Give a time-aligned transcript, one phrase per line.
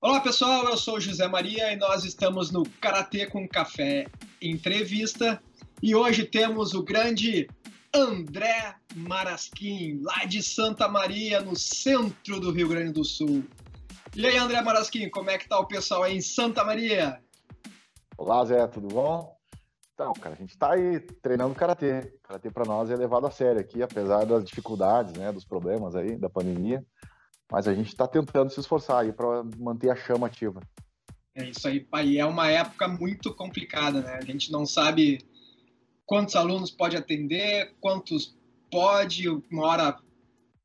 [0.00, 4.06] Olá pessoal, eu sou José Maria e nós estamos no Karatê com Café
[4.40, 5.38] Entrevista
[5.82, 7.48] e hoje temos o grande
[7.92, 13.44] André Marasquim, lá de Santa Maria, no centro do Rio Grande do Sul.
[14.14, 17.20] E aí, André Marasquim, como é que tá o pessoal aí em Santa Maria?
[18.16, 19.36] Olá, Zé, tudo bom?
[19.92, 22.14] Então, cara, a gente tá aí treinando karatê.
[22.22, 26.16] Karatê para nós é levado a sério aqui, apesar das dificuldades, né, dos problemas aí
[26.16, 26.84] da pandemia.
[27.50, 30.60] Mas a gente está tentando se esforçar aí para manter a chama ativa.
[31.34, 32.18] É isso aí, pai.
[32.18, 34.14] É uma época muito complicada, né?
[34.14, 35.18] A gente não sabe
[36.06, 38.36] quantos alunos pode atender, quantos
[38.70, 39.98] pode, uma hora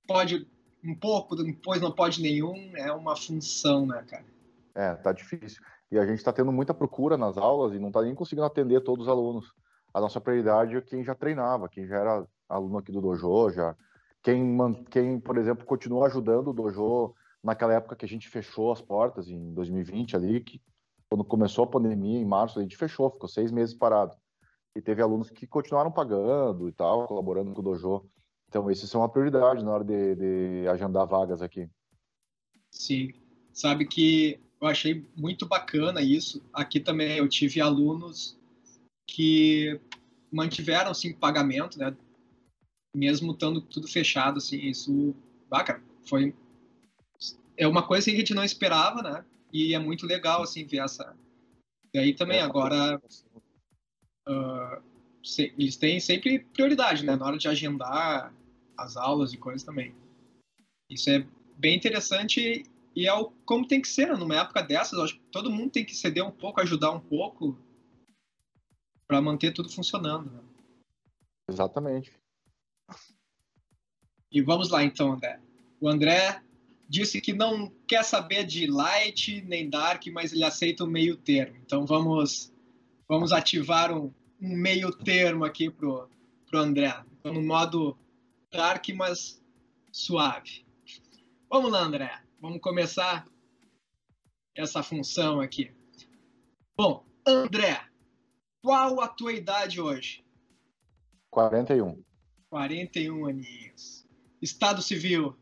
[0.07, 0.47] pode
[0.83, 2.71] um pouco, depois não pode nenhum.
[2.75, 4.25] É uma função, né, cara?
[4.73, 5.61] É, tá difícil.
[5.91, 8.81] E a gente está tendo muita procura nas aulas e não está nem conseguindo atender
[8.81, 9.51] todos os alunos.
[9.93, 13.75] A nossa prioridade é quem já treinava, quem já era aluno aqui do dojo, já
[14.21, 14.57] quem,
[14.89, 17.13] quem, por exemplo, continuou ajudando o dojo
[17.43, 20.61] naquela época que a gente fechou as portas, em 2020 ali, que
[21.09, 24.15] quando começou a pandemia, em março, a gente fechou, ficou seis meses parado.
[24.77, 28.05] E teve alunos que continuaram pagando e tal, colaborando com o dojo.
[28.47, 31.67] Então, esses são a prioridade na hora de, de agendar vagas aqui.
[32.71, 33.11] Sim.
[33.51, 36.43] Sabe que eu achei muito bacana isso.
[36.53, 38.37] Aqui também eu tive alunos
[39.07, 39.79] que
[40.31, 41.95] mantiveram sim pagamento, né?
[42.95, 45.15] mesmo estando tudo fechado, assim, isso,
[45.49, 46.35] bacana, foi
[47.55, 49.25] é uma coisa que a gente não esperava, né?
[49.51, 51.15] E é muito legal, assim, ver essa.
[51.93, 53.01] E aí também, é, agora,
[54.27, 54.81] uh,
[55.23, 57.15] se, eles têm sempre prioridade, né?
[57.15, 58.33] Na hora de agendar
[58.77, 59.95] as aulas e coisas também.
[60.89, 61.25] Isso é
[61.57, 62.63] bem interessante
[62.95, 64.15] e é o, como tem que ser, né?
[64.15, 67.57] numa época dessas, acho que todo mundo tem que ceder um pouco, ajudar um pouco
[69.07, 70.31] para manter tudo funcionando.
[70.31, 70.41] Né?
[71.49, 72.11] Exatamente.
[74.31, 75.39] E vamos lá então, André.
[75.79, 76.41] O André
[76.89, 81.57] disse que não quer saber de light nem dark, mas ele aceita o meio termo.
[81.57, 82.51] Então vamos
[83.07, 84.11] vamos ativar um,
[84.41, 86.09] um meio termo aqui pro
[86.47, 87.03] pro André.
[87.19, 87.97] Então, no modo
[88.51, 89.43] dark, mas
[89.91, 90.65] suave.
[91.49, 92.11] Vamos lá, André.
[92.41, 93.27] Vamos começar
[94.55, 95.71] essa função aqui.
[96.75, 97.81] Bom, André,
[98.61, 100.25] qual a tua idade hoje?
[101.29, 102.01] 41.
[102.49, 104.07] 41 aninhos.
[104.41, 105.35] Estado civil?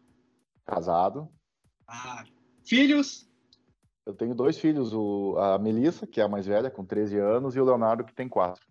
[0.66, 1.30] Casado.
[1.88, 2.24] Ah.
[2.66, 3.30] Filhos?
[4.06, 7.56] Eu tenho dois filhos, o, a Melissa, que é a mais velha, com 13 anos,
[7.56, 8.64] e o Leonardo, que tem 4.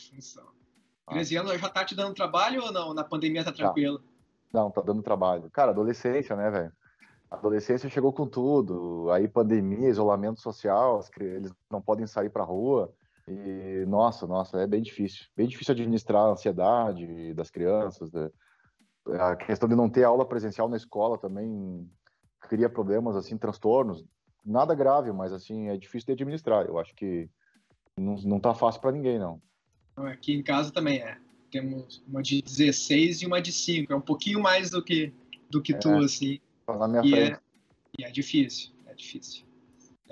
[0.00, 0.46] Ah, função.
[1.08, 1.40] 13 ah.
[1.40, 2.94] anos já tá te dando trabalho ou não?
[2.94, 4.02] Na pandemia tá tranquilo?
[4.52, 5.50] Não, não tá dando trabalho.
[5.50, 6.72] Cara, adolescência, né, velho?
[7.30, 9.10] Adolescência chegou com tudo.
[9.12, 12.92] Aí pandemia, isolamento social, eles não podem sair pra rua.
[13.28, 15.26] E, nossa, nossa, é bem difícil.
[15.36, 18.10] Bem difícil administrar a ansiedade das crianças.
[19.06, 21.88] A questão de não ter aula presencial na escola também
[22.40, 24.04] cria problemas, assim, transtornos.
[24.44, 26.66] Nada grave, mas, assim, é difícil de administrar.
[26.66, 27.30] Eu acho que
[27.96, 29.40] não, não tá fácil para ninguém, não.
[30.06, 31.18] Aqui em casa também é.
[31.50, 33.92] Temos uma de 16 e uma de 5.
[33.92, 35.12] É um pouquinho mais do que,
[35.48, 36.38] do que é, tu, assim.
[36.68, 37.32] Na minha e frente.
[37.32, 37.40] É,
[37.98, 39.50] e é difícil, é difícil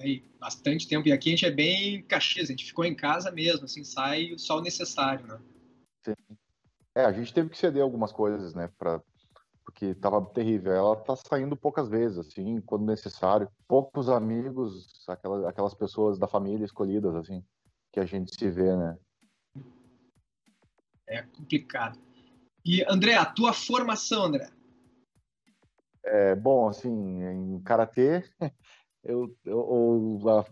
[0.01, 1.09] aí bastante tempo.
[1.09, 4.35] E aqui a gente é bem caxias, a gente ficou em casa mesmo, assim, sai
[4.37, 5.39] só o necessário, né?
[6.05, 6.15] Sim.
[6.95, 9.01] É, a gente teve que ceder algumas coisas, né, pra,
[9.65, 10.73] porque tava terrível.
[10.73, 13.49] Ela tá saindo poucas vezes, assim, quando necessário.
[13.67, 17.43] Poucos amigos, aquelas, aquelas pessoas da família escolhidas, assim,
[17.93, 18.97] que a gente se vê, né?
[21.09, 21.99] É complicado.
[22.65, 24.51] E, André, a tua formação, André?
[26.05, 28.23] É, bom, assim, em Karatê,
[29.03, 30.45] eu, eu, ou, a,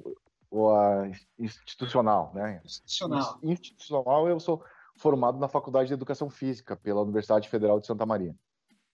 [0.50, 2.61] ou a institucional, né?
[2.65, 3.38] Institucional.
[3.43, 4.64] Institucional, eu sou
[4.97, 8.35] formado na Faculdade de Educação Física pela Universidade Federal de Santa Maria.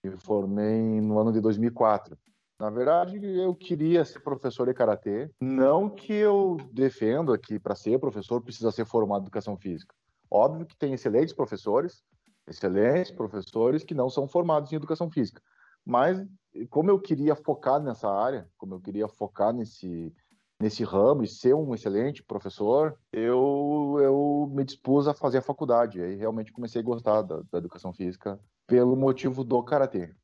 [0.03, 2.17] Me formei no ano de 2004.
[2.59, 5.29] Na verdade, eu queria ser professor de karatê.
[5.41, 9.95] Não que eu defendo que para ser professor precisa ser formado em educação física.
[10.33, 12.03] Óbvio que tem excelentes professores,
[12.47, 15.39] excelentes professores que não são formados em educação física.
[15.85, 16.25] Mas
[16.71, 20.11] como eu queria focar nessa área, como eu queria focar nesse
[20.59, 26.01] nesse ramo e ser um excelente professor, eu eu me dispus a fazer a faculdade.
[26.01, 30.15] Aí realmente comecei a gostar da, da educação física pelo motivo do karatê.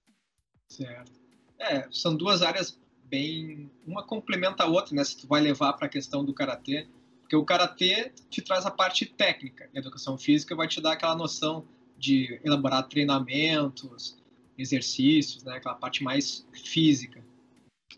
[0.72, 1.12] Certo.
[1.60, 5.04] É, são duas áreas bem uma complementa a outra, né?
[5.04, 6.88] Se tu vai levar para a questão do karatê,
[7.30, 11.16] Porque o karatê te traz a parte técnica, a educação física vai te dar aquela
[11.16, 11.64] noção
[11.96, 14.18] de elaborar treinamentos,
[14.58, 17.24] exercícios, né, aquela parte mais física.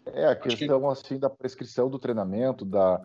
[0.05, 0.85] É, a questão que...
[0.87, 3.01] assim da prescrição do treinamento, da,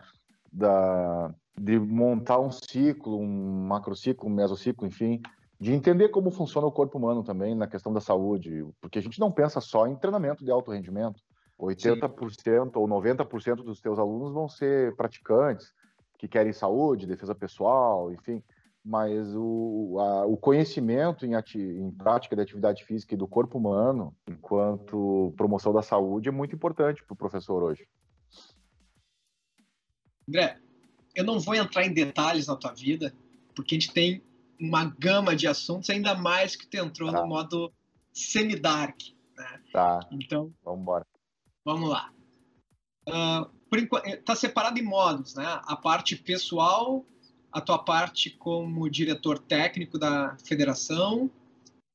[0.52, 5.23] da, de montar um ciclo, um macrociclo, um mesociclo, enfim,
[5.61, 9.20] de entender como funciona o corpo humano também na questão da saúde, porque a gente
[9.20, 11.23] não pensa só em treinamento de alto rendimento.
[11.56, 12.70] 80% Sim.
[12.75, 15.73] ou 90% dos teus alunos vão ser praticantes
[16.19, 18.43] que querem saúde, defesa pessoal, enfim,
[18.85, 23.59] mas o, a, o conhecimento em, ati, em prática de atividade física e do corpo
[23.59, 27.87] humano, enquanto promoção da saúde, é muito importante para o professor hoje.
[30.29, 30.59] André,
[31.15, 33.12] eu não vou entrar em detalhes na tua vida,
[33.55, 34.23] porque a gente tem
[34.61, 37.21] uma gama de assuntos, ainda mais que tu entrou tá.
[37.21, 37.73] no modo
[38.12, 38.97] semi-dark.
[39.37, 39.61] Né?
[39.73, 40.01] Tá.
[40.12, 41.07] Então, vamos embora.
[41.65, 42.12] Vamos lá.
[43.73, 45.61] Está uh, separado em modos, né?
[45.65, 47.05] A parte pessoal,
[47.53, 51.31] a tua parte como diretor técnico da federação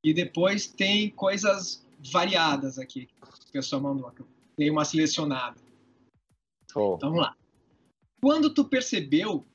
[0.04, 4.14] e depois tem coisas variadas aqui que o pessoal mandou.
[4.58, 5.60] Tem uma selecionada.
[6.76, 6.96] Oh.
[6.96, 7.36] Então, vamos lá.
[8.22, 9.46] Quando tu percebeu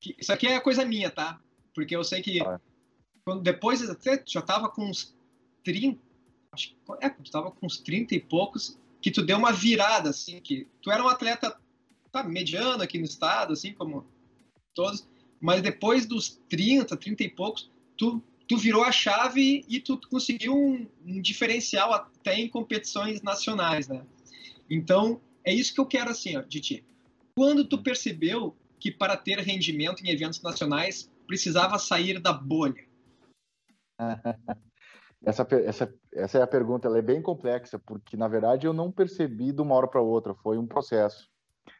[0.00, 1.40] que isso aqui é coisa minha, tá?
[1.74, 2.60] Porque eu sei que ah.
[3.24, 5.14] quando, depois até já tava com uns
[5.64, 6.00] 30,
[6.52, 10.10] acho que é, tu tava com uns 30 e poucos que tu deu uma virada,
[10.10, 11.56] assim, que tu era um atleta
[12.10, 14.06] tá, mediano aqui no estado, assim como
[14.74, 15.08] todos,
[15.40, 20.56] mas depois dos 30, 30 e poucos, tu, tu virou a chave e tu conseguiu
[20.56, 24.04] um, um diferencial até em competições nacionais, né?
[24.68, 26.84] Então, é isso que eu quero, assim, ó, de ti.
[27.34, 32.86] Quando tu percebeu que para ter rendimento em eventos nacionais precisava sair da bolha?
[35.24, 38.90] Essa, essa, essa é a pergunta, ela é bem complexa, porque na verdade eu não
[38.90, 41.28] percebi de uma hora para outra, foi um processo.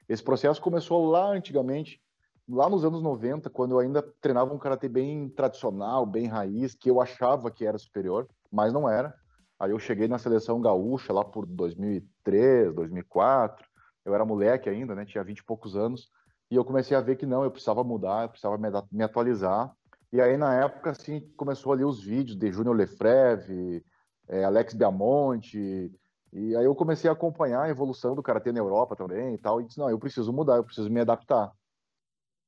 [0.09, 2.01] Esse processo começou lá antigamente,
[2.49, 6.91] lá nos anos 90, quando eu ainda treinava um karatê bem tradicional, bem raiz, que
[6.91, 9.15] eu achava que era superior, mas não era.
[9.59, 13.67] Aí eu cheguei na seleção gaúcha lá por 2003, 2004.
[14.05, 15.05] Eu era moleque ainda, né?
[15.05, 16.09] Tinha 20 e poucos anos.
[16.51, 18.57] E eu comecei a ver que não, eu precisava mudar, eu precisava
[18.91, 19.75] me atualizar.
[20.13, 23.85] E aí, na época, assim, começou ali os vídeos de Júnior Lefreve,
[24.27, 25.93] é, Alex Biamonte,
[26.33, 29.61] e aí eu comecei a acompanhar a evolução do Karatê na Europa também e tal,
[29.61, 31.53] e disse, não, eu preciso mudar, eu preciso me adaptar.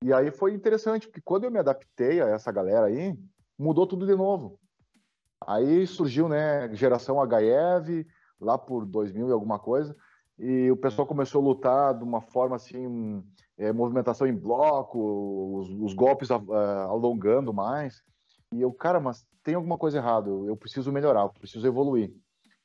[0.02, 3.14] E aí foi interessante, porque quando eu me adaptei a essa galera aí,
[3.58, 4.58] mudou tudo de novo.
[5.46, 8.06] Aí surgiu, né, geração HF,
[8.40, 9.94] lá por 2000 e alguma coisa,
[10.38, 13.22] e o pessoal começou a lutar de uma forma assim,
[13.60, 18.02] é, movimentação em bloco, os, os golpes a, a, alongando mais.
[18.52, 22.10] E eu, cara, mas tem alguma coisa errada, eu, preciso melhorar, eu preciso evoluir.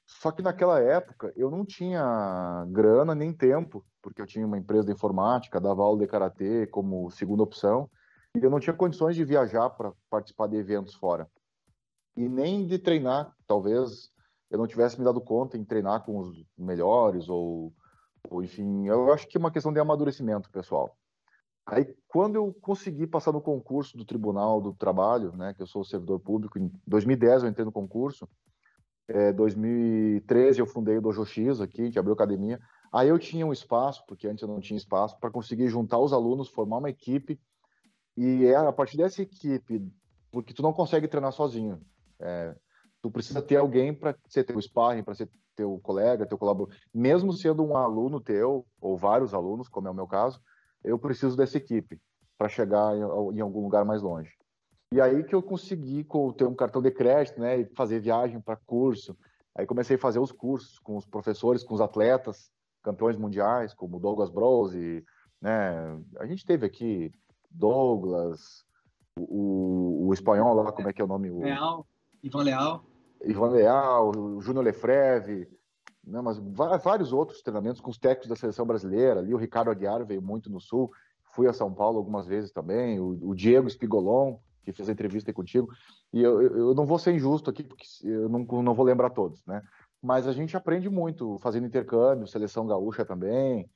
[0.08, 4.86] Só que naquela época eu não tinha grana nem tempo, porque eu tinha uma empresa
[4.86, 7.90] de informática, dava aula de karatê como segunda opção,
[8.34, 11.28] e eu não tinha condições de viajar para participar de eventos fora.
[12.16, 14.10] E nem de treinar, talvez
[14.50, 17.74] eu não tivesse me dado conta em treinar com os melhores ou
[18.34, 20.98] enfim, eu acho que é uma questão de amadurecimento, pessoal.
[21.66, 25.84] Aí, quando eu consegui passar no concurso do Tribunal do Trabalho, né, que eu sou
[25.84, 28.30] servidor público, em 2010 eu entrei no concurso,
[29.08, 32.60] é, 2013 eu fundei o Dojo X aqui, a gente abriu academia.
[32.92, 36.14] Aí eu tinha um espaço, porque antes eu não tinha espaço, para conseguir juntar os
[36.14, 37.40] alunos, formar uma equipe.
[38.16, 39.92] E é a partir dessa equipe,
[40.32, 41.82] porque tu não consegue treinar sozinho.
[42.20, 42.56] É,
[43.02, 46.76] tu precisa ter alguém para ser teu sparring, para ser teu colega, teu colaborador.
[46.94, 50.42] Mesmo sendo um aluno teu, ou vários alunos, como é o meu caso,
[50.84, 52.00] eu preciso dessa equipe
[52.38, 53.02] para chegar em,
[53.38, 54.32] em, algum lugar mais longe.
[54.92, 56.06] E aí que eu consegui
[56.38, 59.18] ter um cartão de crédito, né, e fazer viagem para curso.
[59.56, 62.52] Aí comecei a fazer os cursos com os professores, com os atletas,
[62.84, 65.04] campeões mundiais, como Douglas Brose,
[65.42, 66.00] né?
[66.20, 67.12] A gente teve aqui
[67.50, 68.66] Douglas,
[69.18, 71.30] o, o, espanhol lá, como é que é o nome?
[71.30, 71.86] Leal,
[72.22, 72.86] Ivan Leal.
[73.24, 75.48] Ivan Leal, Júnior Lefreve,
[76.04, 76.38] né, mas
[76.84, 79.20] vários outros treinamentos com os técnicos da seleção brasileira.
[79.20, 80.92] Ali o Ricardo Aguiar veio muito no Sul,
[81.34, 83.00] fui a São Paulo algumas vezes também.
[83.00, 85.70] O, o Diego Spigolon, que fez a entrevista contigo.
[86.14, 89.46] E eu, eu não vou ser injusto aqui, porque eu não, não vou lembrar todos,
[89.46, 89.62] né?
[90.02, 93.70] Mas a gente aprende muito fazendo intercâmbio, seleção gaúcha também,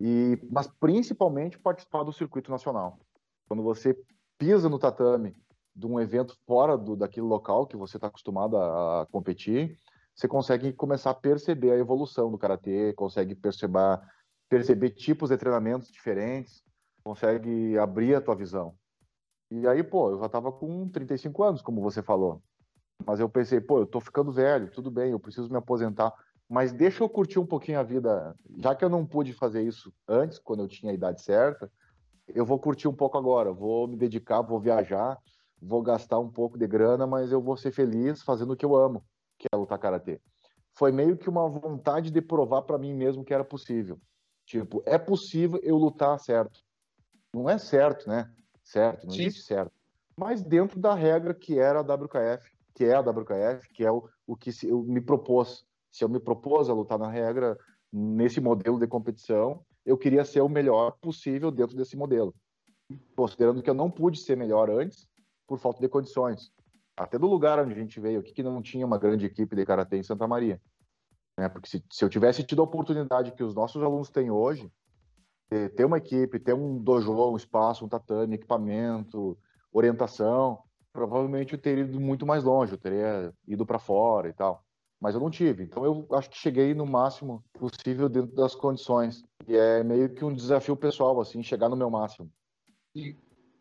[0.00, 2.98] e mas principalmente participar do circuito nacional.
[3.46, 3.96] Quando você
[4.38, 5.34] pisa no tatame
[5.76, 9.76] de um evento fora do, daquele local que você está acostumado a, a, competir,
[10.14, 14.00] você consegue começar a perceber a evolução do karatê, consegue perceber,
[14.48, 16.64] perceber tipos de treinamentos diferentes,
[17.04, 18.74] consegue abrir a tua visão.
[19.50, 22.42] E aí, pô, eu já estava com 35 anos, como você falou.
[23.04, 26.12] Mas eu pensei, pô, eu tô ficando velho, tudo bem, eu preciso me aposentar.
[26.48, 28.34] Mas deixa eu curtir um pouquinho a vida.
[28.56, 31.70] Já que eu não pude fazer isso antes, quando eu tinha a idade certa,
[32.28, 35.18] eu vou curtir um pouco agora, vou me dedicar, vou viajar,
[35.60, 38.76] vou gastar um pouco de grana, mas eu vou ser feliz fazendo o que eu
[38.76, 39.04] amo,
[39.38, 40.20] que é lutar karatê.
[40.74, 43.98] Foi meio que uma vontade de provar para mim mesmo que era possível.
[44.44, 46.60] Tipo, é possível eu lutar certo.
[47.34, 48.30] Não é certo, né?
[48.62, 49.22] Certo, não Sim.
[49.22, 49.72] existe certo.
[50.16, 54.08] Mas dentro da regra que era a WKF, que é a WKF, que é o,
[54.26, 55.66] o que eu me propôs.
[55.90, 57.58] Se eu me propôs a lutar na regra,
[57.92, 62.34] nesse modelo de competição, eu queria ser o melhor possível dentro desse modelo.
[63.16, 65.08] Considerando que eu não pude ser melhor antes,
[65.46, 66.50] por falta de condições.
[66.96, 69.66] Até do lugar onde a gente veio aqui, que não tinha uma grande equipe de
[69.66, 70.60] karatê em Santa Maria.
[71.38, 71.48] Né?
[71.48, 74.70] Porque se, se eu tivesse tido a oportunidade que os nossos alunos têm hoje,
[75.76, 79.38] ter uma equipe, ter um dojo, um espaço, um tatame, equipamento,
[79.70, 80.58] orientação,
[80.92, 84.66] provavelmente eu teria ido muito mais longe, eu teria ido para fora e tal
[85.00, 85.62] mas eu não tive.
[85.64, 89.22] Então eu acho que cheguei no máximo possível dentro das condições.
[89.46, 92.30] E é meio que um desafio pessoal, assim, chegar no meu máximo.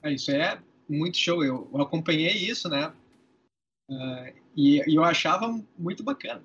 [0.02, 1.44] É, isso é muito show.
[1.44, 2.94] Eu, acompanhei isso, né?
[3.90, 6.44] Uh, e, e, eu achava muito bacana.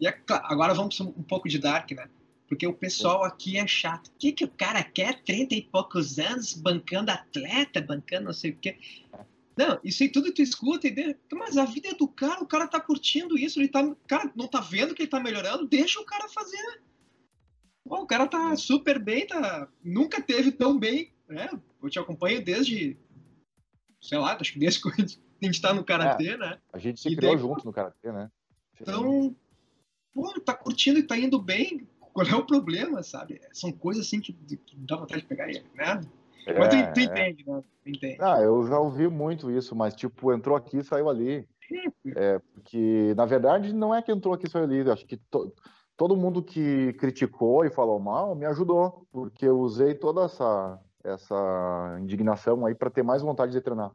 [0.00, 2.08] E é, agora vamos um pouco de Dark, né?
[2.48, 4.08] Porque o pessoal aqui é chato.
[4.08, 5.22] O que, que o cara quer?
[5.22, 8.78] 30 e poucos anos bancando atleta, bancando não sei o quê.
[9.58, 11.16] Não, isso aí tudo tu escuta e de...
[11.32, 14.46] mas a vida é do cara, o cara tá curtindo isso, ele tá, cara, não
[14.46, 16.80] tá vendo que ele tá melhorando, deixa o cara fazer.
[17.84, 21.50] O cara tá super bem, tá, nunca teve tão bem, né?
[21.82, 22.96] Eu te acompanho desde,
[24.00, 26.58] sei lá, acho que desde que a gente tá no karatê, é, né?
[26.72, 28.30] A gente se e criou daí, junto no karatê, né?
[28.80, 29.34] Então,
[30.12, 31.86] pô, tá curtindo e tá indo bem.
[32.12, 33.40] Qual é o problema, sabe?
[33.52, 36.00] São coisas assim que, que dá vontade de pegar ele, né?
[36.46, 37.62] É, mas tu, tu entende, né?
[37.82, 38.16] Tu entende.
[38.20, 41.46] Ah, eu já ouvi muito isso, mas tipo, entrou aqui e saiu ali.
[42.16, 44.90] É, porque, na verdade, não é que entrou aqui e saiu ali.
[44.90, 45.52] Acho que to,
[45.96, 51.96] todo mundo que criticou e falou mal me ajudou, porque eu usei toda essa, essa
[52.00, 53.92] indignação aí para ter mais vontade de treinar.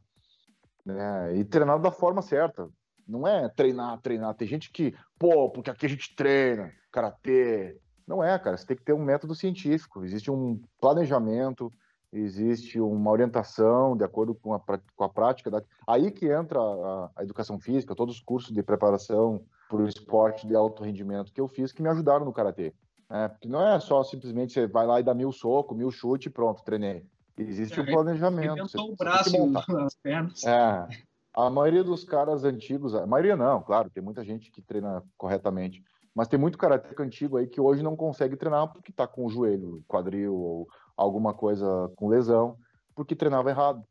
[0.86, 1.38] Né?
[1.38, 2.70] E treinar da forma certa.
[3.08, 4.34] Não é treinar, treinar.
[4.36, 7.77] Tem gente que, pô, porque aqui a gente treina, karatê.
[8.08, 8.58] Não é, cara.
[8.58, 10.03] Você tem que ter um método científico.
[10.03, 11.72] Existe um planejamento,
[12.12, 15.50] existe uma orientação de acordo com a, com a prática.
[15.50, 15.63] Da...
[15.88, 20.48] Aí que entra a, a, educação física, todos os cursos de preparação para o esporte
[20.48, 22.74] de alto rendimento que eu fiz que me ajudaram no karatê.
[23.13, 26.29] É, porque não é só simplesmente você vai lá e dá mil socos, mil chute
[26.29, 27.05] e pronto, treinei.
[27.38, 28.67] Existe é, um planejamento.
[28.67, 29.29] Você, o braço
[29.86, 30.43] as pernas.
[30.43, 30.88] É,
[31.32, 35.84] a maioria dos caras antigos, a maioria não, claro, tem muita gente que treina corretamente,
[36.15, 39.29] mas tem muito karatê antigo aí que hoje não consegue treinar porque está com o
[39.29, 40.67] joelho, quadril ou
[40.98, 42.58] alguma coisa com lesão,
[42.96, 43.84] porque treinava errado.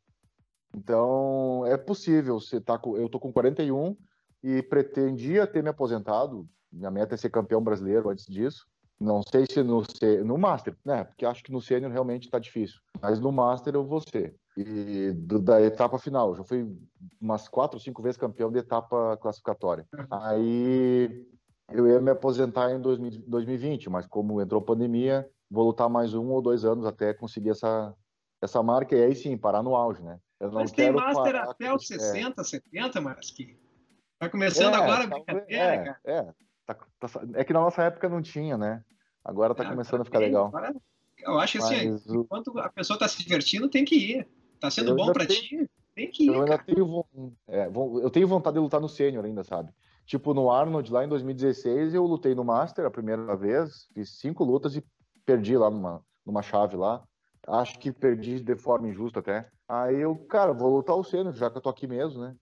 [0.75, 3.97] Então, é possível, você tá com, eu tô com 41
[4.43, 8.67] e pretendia ter me aposentado, minha meta é ser campeão brasileiro antes disso.
[9.02, 9.82] Não sei se no,
[10.25, 11.04] no Master, né?
[11.04, 12.80] Porque acho que no Sênior realmente está difícil.
[13.00, 14.35] Mas no Master eu vou ser.
[14.56, 16.71] E do, da etapa final, já fui
[17.21, 19.87] umas quatro cinco vezes campeão de etapa classificatória.
[20.11, 21.26] Aí
[21.71, 26.42] eu ia me aposentar em 2020, mas como entrou pandemia, vou lutar mais um ou
[26.42, 27.94] dois anos até conseguir essa,
[28.40, 30.18] essa marca e aí sim, parar no auge, né?
[30.52, 32.44] mas tem Master até os 60, é.
[32.44, 33.56] 70, mas que
[34.18, 36.00] tá começando é, agora a brincadeira, é, cara.
[36.04, 36.23] É,
[36.66, 38.82] tá, tá, é que na nossa época não tinha, né?
[39.25, 40.47] Agora tá é, começando a ficar bem, legal.
[40.49, 40.75] Agora,
[41.19, 42.23] eu acho assim, o...
[42.23, 44.29] enquanto a pessoa tá se divertindo, tem que ir.
[44.61, 46.29] Tá sendo bom para ti, tem que ir.
[46.29, 47.05] Eu ainda tenho,
[47.49, 49.73] é, eu tenho vontade de lutar no sênior ainda, sabe?
[50.07, 54.45] Tipo, no Arnold, lá em 2016, eu lutei no Master a primeira vez, fiz cinco
[54.45, 54.85] lutas e
[55.25, 57.02] perdi lá numa, numa chave lá.
[57.47, 59.49] Acho que perdi de forma injusta até.
[59.69, 62.37] Aí eu, cara, vou lutar o Senna, já que eu tô aqui mesmo, né?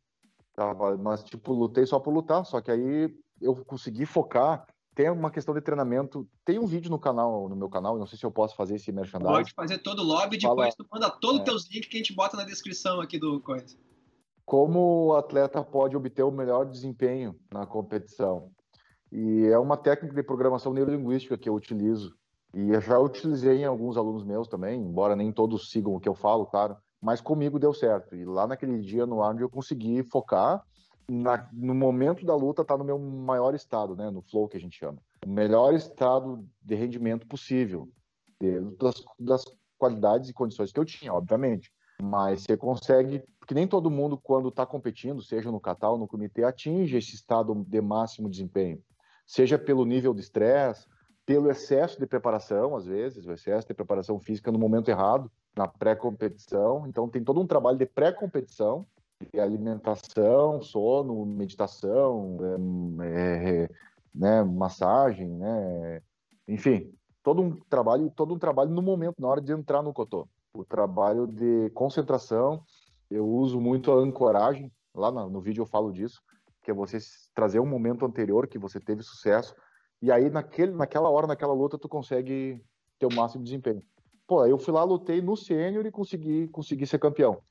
[1.00, 2.44] Mas, tipo, lutei só por lutar.
[2.44, 4.66] Só que aí eu consegui focar.
[5.00, 6.28] Tem uma questão de treinamento.
[6.44, 8.92] Tem um vídeo no canal, no meu canal, não sei se eu posso fazer esse
[8.92, 9.32] merchandising.
[9.32, 11.44] Pode fazer todo o lobby, depois tu manda todos os é.
[11.44, 13.78] teus links que a gente bota na descrição aqui do coisa.
[14.44, 18.50] Como o atleta pode obter o melhor desempenho na competição.
[19.10, 22.14] E é uma técnica de programação neurolinguística que eu utilizo
[22.52, 26.10] e eu já utilizei em alguns alunos meus também, embora nem todos sigam o que
[26.10, 28.14] eu falo, claro, mas comigo deu certo.
[28.14, 30.62] E lá naquele dia no Arnold eu consegui focar
[31.10, 34.60] na, no momento da luta tá no meu maior estado, né, no flow que a
[34.60, 34.98] gente chama.
[35.26, 37.88] O melhor estado de rendimento possível,
[38.78, 39.44] das, das
[39.76, 41.72] qualidades e condições que eu tinha, obviamente.
[42.00, 46.44] Mas você consegue, porque nem todo mundo, quando está competindo, seja no catal no comitê,
[46.44, 48.80] atinge esse estado de máximo desempenho.
[49.26, 50.86] Seja pelo nível de estresse,
[51.26, 55.66] pelo excesso de preparação, às vezes, o excesso de preparação física no momento errado, na
[55.66, 56.86] pré-competição.
[56.86, 58.86] Então, tem todo um trabalho de pré-competição,
[59.38, 62.38] alimentação, sono, meditação,
[63.02, 63.68] é, é,
[64.14, 66.00] né, massagem, né,
[66.48, 70.28] enfim, todo um trabalho, todo um trabalho no momento, na hora de entrar no cotô.
[70.52, 72.62] o trabalho de concentração.
[73.08, 74.72] Eu uso muito a ancoragem.
[74.94, 76.20] Lá no, no vídeo eu falo disso,
[76.62, 76.98] que é você
[77.34, 79.54] trazer um momento anterior que você teve sucesso
[80.02, 82.60] e aí naquele, naquela hora, naquela luta, tu consegue
[82.98, 83.82] ter o máximo desempenho.
[84.26, 87.42] Pô, eu fui lá, lutei no sênior e consegui, consegui ser campeão.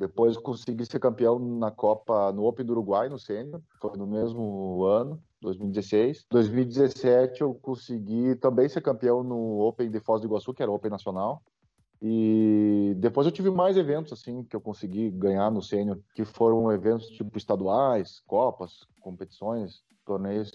[0.00, 4.82] Depois consegui ser campeão na Copa, no Open do Uruguai, no sênior, foi no mesmo
[4.82, 6.24] ano, 2016.
[6.30, 10.74] 2017 eu consegui também ser campeão no Open de Foz do Iguaçu, que era o
[10.74, 11.42] Open Nacional.
[12.00, 16.72] E depois eu tive mais eventos assim que eu consegui ganhar no sênior, que foram
[16.72, 20.50] eventos tipo estaduais, copas, competições, torneios.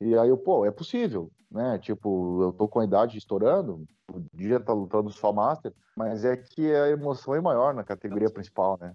[0.00, 1.78] E aí eu, pô, é possível, né?
[1.78, 6.36] Tipo, eu tô com a idade estourando, podia estar tá lutando só Master, mas é
[6.36, 8.94] que a emoção é maior na categoria principal, né?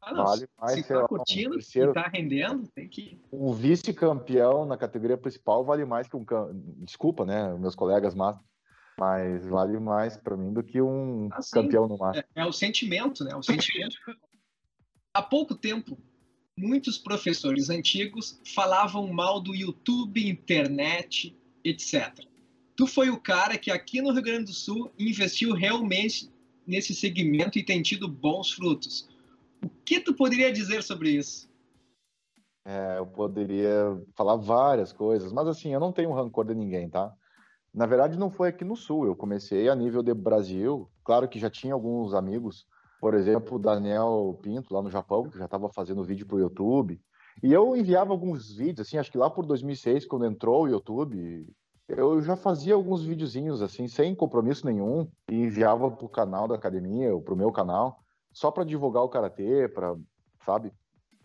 [0.00, 3.22] Ah, não, vale mais, se tá curtindo, um terceiro, tá rendendo, tem que...
[3.32, 6.24] Um vice-campeão na categoria principal vale mais que um...
[6.78, 8.44] Desculpa, né, meus colegas Master,
[8.98, 12.26] mas vale mais para mim do que um assim, campeão no Master.
[12.34, 13.36] É, é, o sentimento, né?
[13.36, 13.94] O sentimento.
[15.14, 15.96] Há pouco tempo,
[16.56, 22.26] muitos professores antigos falavam mal do YouTube, internet, etc.
[22.76, 26.30] Tu foi o cara que aqui no Rio Grande do Sul investiu realmente
[26.66, 29.08] nesse segmento e tem tido bons frutos.
[29.64, 31.50] O que tu poderia dizer sobre isso?
[32.64, 37.12] É, eu poderia falar várias coisas, mas assim, eu não tenho rancor de ninguém, tá?
[37.74, 39.06] Na verdade, não foi aqui no Sul.
[39.06, 40.90] Eu comecei a nível de Brasil.
[41.02, 42.66] Claro que já tinha alguns amigos,
[43.02, 46.38] por exemplo, o Daniel Pinto, lá no Japão, que já estava fazendo vídeo para o
[46.38, 47.00] YouTube.
[47.42, 51.52] E eu enviava alguns vídeos, assim, acho que lá por 2006, quando entrou o YouTube,
[51.88, 56.54] eu já fazia alguns videozinhos, assim, sem compromisso nenhum, e enviava para o canal da
[56.54, 57.98] academia, ou para o meu canal,
[58.32, 59.96] só para divulgar o karatê, para,
[60.46, 60.72] sabe?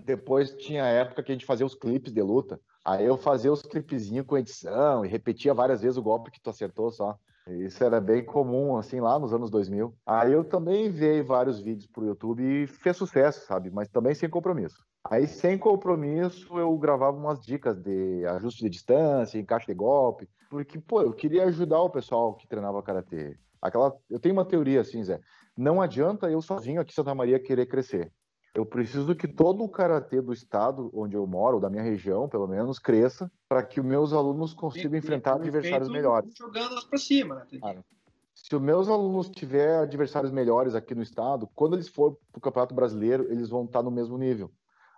[0.03, 2.60] Depois tinha a época que a gente fazia os clipes de luta.
[2.84, 6.50] Aí eu fazia os clipezinhos com edição e repetia várias vezes o golpe que tu
[6.50, 7.15] acertou só.
[7.50, 9.94] Isso era bem comum, assim, lá nos anos 2000.
[10.06, 13.70] Aí eu também enviei vários vídeos pro YouTube e fez sucesso, sabe?
[13.72, 14.86] Mas também sem compromisso.
[15.10, 20.79] Aí, sem compromisso, eu gravava umas dicas de ajuste de distância, encaixe de golpe, porque,
[20.79, 23.38] pô, eu queria ajudar o pessoal que treinava karatê.
[23.62, 25.20] Aquela, eu tenho uma teoria assim, Zé.
[25.55, 28.12] Não adianta eu sozinho aqui em Santa Maria querer crescer.
[28.53, 32.48] Eu preciso que todo o karatê do estado onde eu moro, da minha região, pelo
[32.48, 36.33] menos, cresça, para que os meus alunos consigam e, enfrentar e, adversários melhores.
[36.36, 37.46] Jogando para cima, né?
[37.62, 37.86] Cara,
[38.33, 42.42] se os meus alunos tiver adversários melhores aqui no estado, quando eles for para o
[42.42, 44.51] Campeonato Brasileiro, eles vão estar no mesmo nível.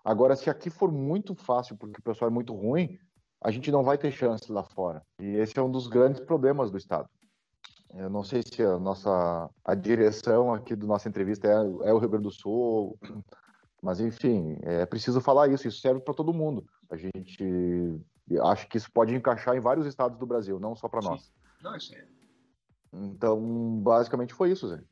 [0.04, 2.98] Agora, se aqui for muito fácil, porque o pessoal é muito ruim,
[3.42, 5.02] a gente não vai ter chance lá fora.
[5.20, 7.10] E esse é um dos grandes problemas do estado.
[7.96, 11.54] Eu não sei se a nossa a direção aqui da nossa entrevista é,
[11.90, 12.98] é o Rio Grande do Sul,
[13.82, 16.66] mas, enfim, é preciso falar isso, isso serve para todo mundo.
[16.90, 18.00] A gente
[18.44, 21.32] acha que isso pode encaixar em vários estados do Brasil, não só para nós.
[21.62, 22.08] Não, isso é.
[22.94, 24.84] Então, basicamente foi isso, Zé.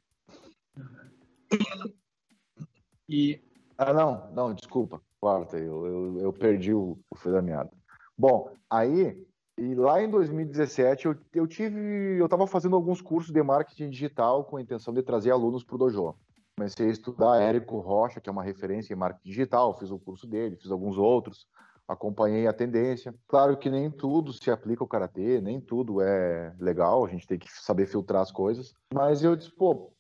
[3.09, 3.41] E...
[3.77, 5.01] Ah, não, não, desculpa.
[5.19, 7.71] Quarta, eu, eu, eu perdi o, o fio da meada.
[8.17, 9.25] Bom, aí,
[9.57, 14.43] e lá em 2017, eu, eu tive, eu estava fazendo alguns cursos de marketing digital
[14.43, 16.15] com a intenção de trazer alunos para o Dojo
[16.57, 20.25] comecei a estudar Érico Rocha, que é uma referência em marketing digital, fiz o curso
[20.25, 21.45] dele, fiz alguns outros,
[21.87, 23.13] acompanhei a tendência.
[23.27, 27.37] Claro que nem tudo se aplica ao karatê, nem tudo é legal, a gente tem
[27.37, 28.73] que saber filtrar as coisas.
[28.91, 29.91] Mas eu disse, pô,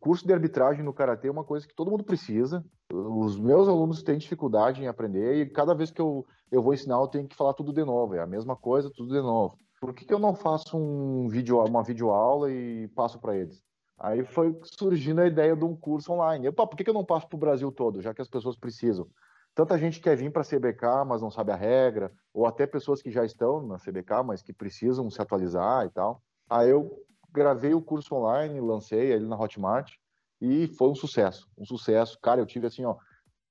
[0.00, 2.64] curso de arbitragem no karatê é uma coisa que todo mundo precisa.
[2.92, 6.96] Os meus alunos têm dificuldade em aprender e cada vez que eu, eu vou ensinar,
[6.96, 8.14] eu tenho que falar tudo de novo.
[8.14, 9.56] É a mesma coisa, tudo de novo.
[9.80, 13.62] Por que, que eu não faço um vídeo, uma videoaula e passo para eles?
[13.98, 16.50] Aí foi surgindo a ideia de um curso online.
[16.50, 19.06] Por que, eu não passo para o Brasil todo, já que as pessoas precisam?
[19.54, 23.02] Tanta gente quer vir para a CBK, mas não sabe a regra, ou até pessoas
[23.02, 26.22] que já estão na CBK, mas que precisam se atualizar e tal.
[26.48, 26.90] Aí eu
[27.32, 29.94] gravei o curso online, lancei ele na Hotmart,
[30.40, 32.18] e foi um sucesso, um sucesso.
[32.20, 32.96] Cara, eu tive assim, ó,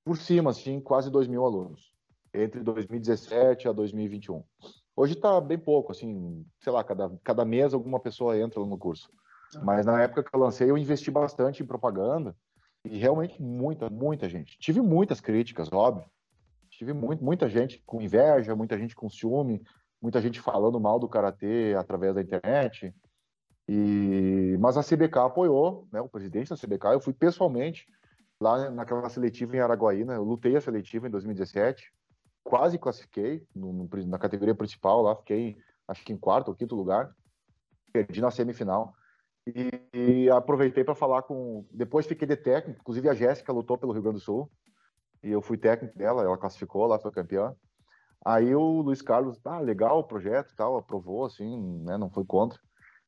[0.03, 1.93] por cima, assim, quase 2 mil alunos,
[2.33, 4.43] entre 2017 a 2021.
[4.95, 9.09] Hoje está bem pouco, assim, sei lá, cada, cada mês alguma pessoa entra no curso.
[9.63, 12.35] Mas na época que eu lancei, eu investi bastante em propaganda
[12.85, 14.57] e realmente muita, muita gente.
[14.59, 16.05] Tive muitas críticas, óbvio.
[16.69, 19.61] Tive muito, muita gente com inveja, muita gente com ciúme,
[20.01, 22.93] muita gente falando mal do karatê através da internet.
[23.73, 26.01] E mas a CBK apoiou, né?
[26.01, 27.87] O presidente da CBK, eu fui pessoalmente
[28.37, 31.89] lá naquela seletiva em Araguaína, eu lutei a seletiva em 2017,
[32.43, 35.57] quase classifiquei no, no, na categoria principal lá, fiquei
[35.87, 37.15] acho que em quarto ou quinto lugar,
[37.93, 38.93] perdi na semifinal.
[39.47, 41.65] E, e aproveitei para falar com.
[41.71, 44.51] Depois fiquei de técnico, inclusive a Jéssica lutou pelo Rio Grande do Sul.
[45.23, 47.55] E eu fui técnico dela, ela classificou lá, foi campeã.
[48.25, 52.59] Aí o Luiz Carlos, ah, legal o projeto tal, aprovou, assim, né, não foi contra.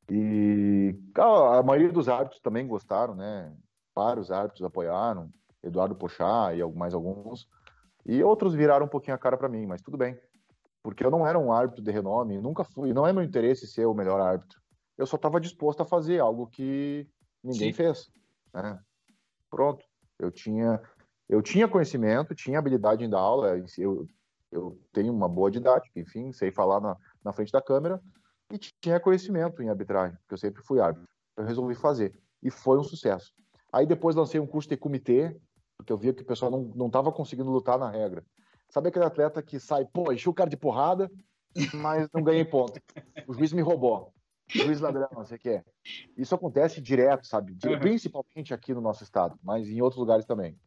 [0.09, 3.53] E a, a maioria dos árbitros também gostaram, né?
[3.95, 5.29] Vários árbitros apoiaram,
[5.63, 7.47] Eduardo Pochá e mais alguns.
[8.05, 10.17] E outros viraram um pouquinho a cara para mim, mas tudo bem.
[10.81, 12.93] Porque eu não era um árbitro de renome, nunca fui.
[12.93, 14.61] Não é meu interesse ser o melhor árbitro.
[14.97, 17.07] Eu só estava disposto a fazer algo que
[17.41, 17.77] ninguém Sim.
[17.77, 18.11] fez.
[18.53, 18.77] Né?
[19.49, 19.85] Pronto.
[20.19, 20.81] Eu tinha,
[21.29, 23.57] eu tinha conhecimento, tinha habilidade em dar aula.
[23.77, 24.05] Eu,
[24.51, 28.01] eu tenho uma boa didática, enfim, sei falar na, na frente da câmera.
[28.51, 31.07] E tinha conhecimento em arbitragem, porque eu sempre fui árbitro.
[31.35, 32.17] Eu resolvi fazer.
[32.41, 33.33] E foi um sucesso.
[33.71, 35.35] Aí depois lancei um curso de comitê,
[35.77, 38.23] porque eu via que o pessoal não estava conseguindo lutar na regra.
[38.69, 41.09] Sabe aquele atleta que sai, pô, encheu o cara de porrada,
[41.73, 42.79] mas não ganhei ponto.
[43.27, 44.13] O juiz me roubou.
[44.55, 45.63] O juiz ladrão, não sei o que é.
[46.17, 47.55] Isso acontece direto, sabe?
[47.79, 50.59] Principalmente aqui no nosso estado, mas em outros lugares também.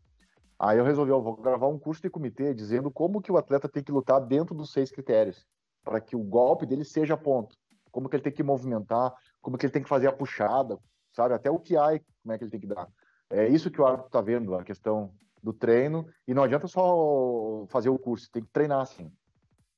[0.58, 3.68] Aí eu resolvi, ó, vou gravar um curso de comitê dizendo como que o atleta
[3.68, 5.46] tem que lutar dentro dos seis critérios,
[5.84, 7.56] para que o golpe dele seja ponto.
[7.96, 10.78] Como que ele tem que movimentar, como que ele tem que fazer a puxada,
[11.14, 11.32] sabe?
[11.32, 12.86] Até o que há, como é que ele tem que dar.
[13.30, 16.06] É isso que o árbitro está vendo, a questão do treino.
[16.28, 19.10] E não adianta só fazer o curso, tem que treinar assim.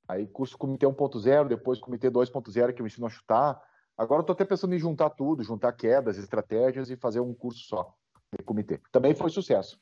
[0.09, 3.63] Aí curso comitê 1.0, depois comitê 2.0 que eu ensino a chutar.
[3.97, 7.61] Agora eu tô até pensando em juntar tudo, juntar quedas, estratégias e fazer um curso
[7.69, 7.95] só
[8.37, 8.81] de comitê.
[8.91, 9.79] Também foi sucesso.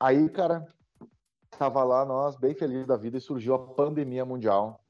[0.00, 0.66] Aí, cara,
[1.56, 4.84] tava lá nós bem felizes da vida e surgiu a pandemia mundial.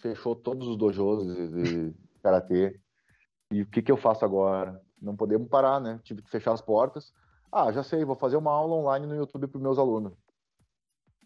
[0.00, 2.78] Fechou todos os dojos de karatê.
[3.50, 4.80] E o que que eu faço agora?
[5.00, 6.00] Não podemos parar, né?
[6.02, 7.12] Tive que fechar as portas.
[7.50, 10.12] Ah, já sei, vou fazer uma aula online no YouTube para meus alunos.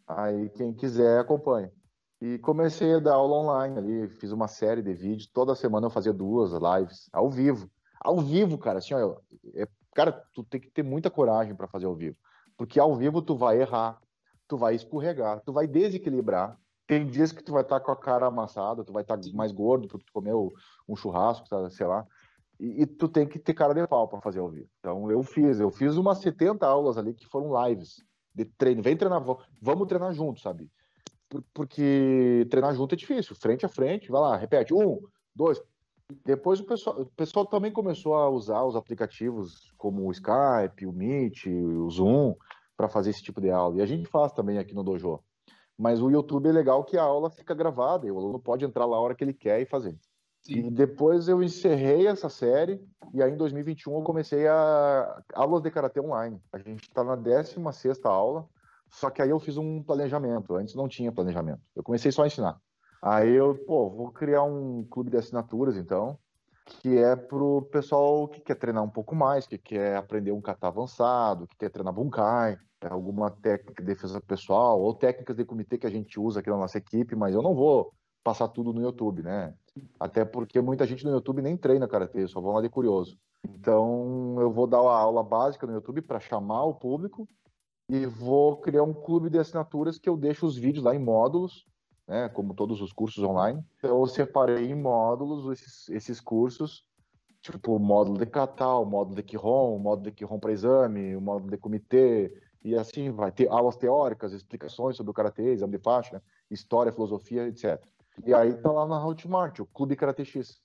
[0.07, 1.73] Aí quem quiser acompanha.
[2.21, 5.91] E comecei a dar aula online ali, fiz uma série de vídeos, toda semana eu
[5.91, 7.69] fazia duas lives, ao vivo.
[8.01, 9.17] Ao vivo, cara, assim, ó,
[9.55, 12.17] é, cara, tu tem que ter muita coragem para fazer ao vivo.
[12.57, 14.01] Porque ao vivo tu vai errar,
[14.47, 16.57] tu vai escorregar, tu vai desequilibrar.
[16.93, 19.29] Tem dias que tu vai estar tá com a cara amassada, tu vai estar tá
[19.33, 20.53] mais gordo porque tu comeu
[20.87, 22.07] um churrasco, sei lá
[22.61, 24.69] e, e, tu tem que ter cara de pau para fazer ao vivo.
[24.79, 28.83] Então eu fiz, eu fiz umas 70 aulas ali que foram lives de treino.
[28.83, 29.25] Vem treinar,
[29.59, 30.71] vamos treinar junto, sabe?
[31.55, 35.01] Porque treinar junto é difícil, frente a frente, vai lá, repete, um,
[35.35, 35.63] dois.
[36.27, 40.93] Depois o pessoal, o pessoal também começou a usar os aplicativos como o Skype, o
[40.93, 42.35] Meet, o Zoom
[42.77, 43.79] para fazer esse tipo de aula.
[43.79, 45.21] E a gente faz também aqui no Dojo.
[45.83, 48.87] Mas o YouTube é legal que a aula fica gravada e o aluno pode entrar
[48.87, 49.99] lá a hora que ele quer e fazer.
[50.41, 50.55] Sim.
[50.55, 52.81] E depois eu encerrei essa série
[53.13, 56.41] e aí em 2021 eu comecei a aulas de karatê online.
[56.53, 58.47] A gente está na 16 aula,
[58.89, 60.55] só que aí eu fiz um planejamento.
[60.55, 61.61] Antes não tinha planejamento.
[61.75, 62.61] Eu comecei só a ensinar.
[63.03, 66.17] Aí eu, pô, vou criar um clube de assinaturas então,
[66.65, 70.69] que é pro pessoal que quer treinar um pouco mais, que quer aprender um kata
[70.69, 72.57] avançado, que quer treinar bunkai,
[72.91, 76.57] alguma técnica de defesa pessoal ou técnicas de comitê que a gente usa aqui na
[76.57, 77.93] nossa equipe, mas eu não vou
[78.23, 79.55] passar tudo no YouTube, né?
[79.99, 83.19] Até porque muita gente no YouTube nem treina karatê, só vão lá de curioso.
[83.45, 87.29] Então, eu vou dar uma aula básica no YouTube para chamar o público
[87.89, 91.67] e vou criar um clube de assinaturas que eu deixo os vídeos lá em módulos,
[92.07, 93.63] né, como todos os cursos online.
[93.79, 96.85] Então, eu separei em módulos esses, esses cursos,
[97.41, 101.17] tipo o módulo de kata, o módulo de Kihon, o módulo de Kihon para exame,
[101.17, 102.33] o módulo de comitê,
[102.65, 107.49] e assim vai ter aulas teóricas, explicações sobre o karatê, exame de faixa, história, filosofia,
[107.49, 107.83] etc.
[108.25, 110.61] E aí tá lá na Hotmart, o Clube Karate X.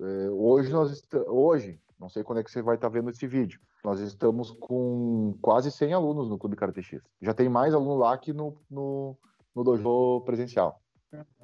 [0.00, 3.26] É, hoje nós hoje, não sei quando é que você vai estar tá vendo esse
[3.26, 3.60] vídeo.
[3.84, 7.02] Nós estamos com quase 100 alunos no Clube Karate X.
[7.20, 9.16] Já tem mais aluno lá que no, no,
[9.54, 10.80] no dojo presencial.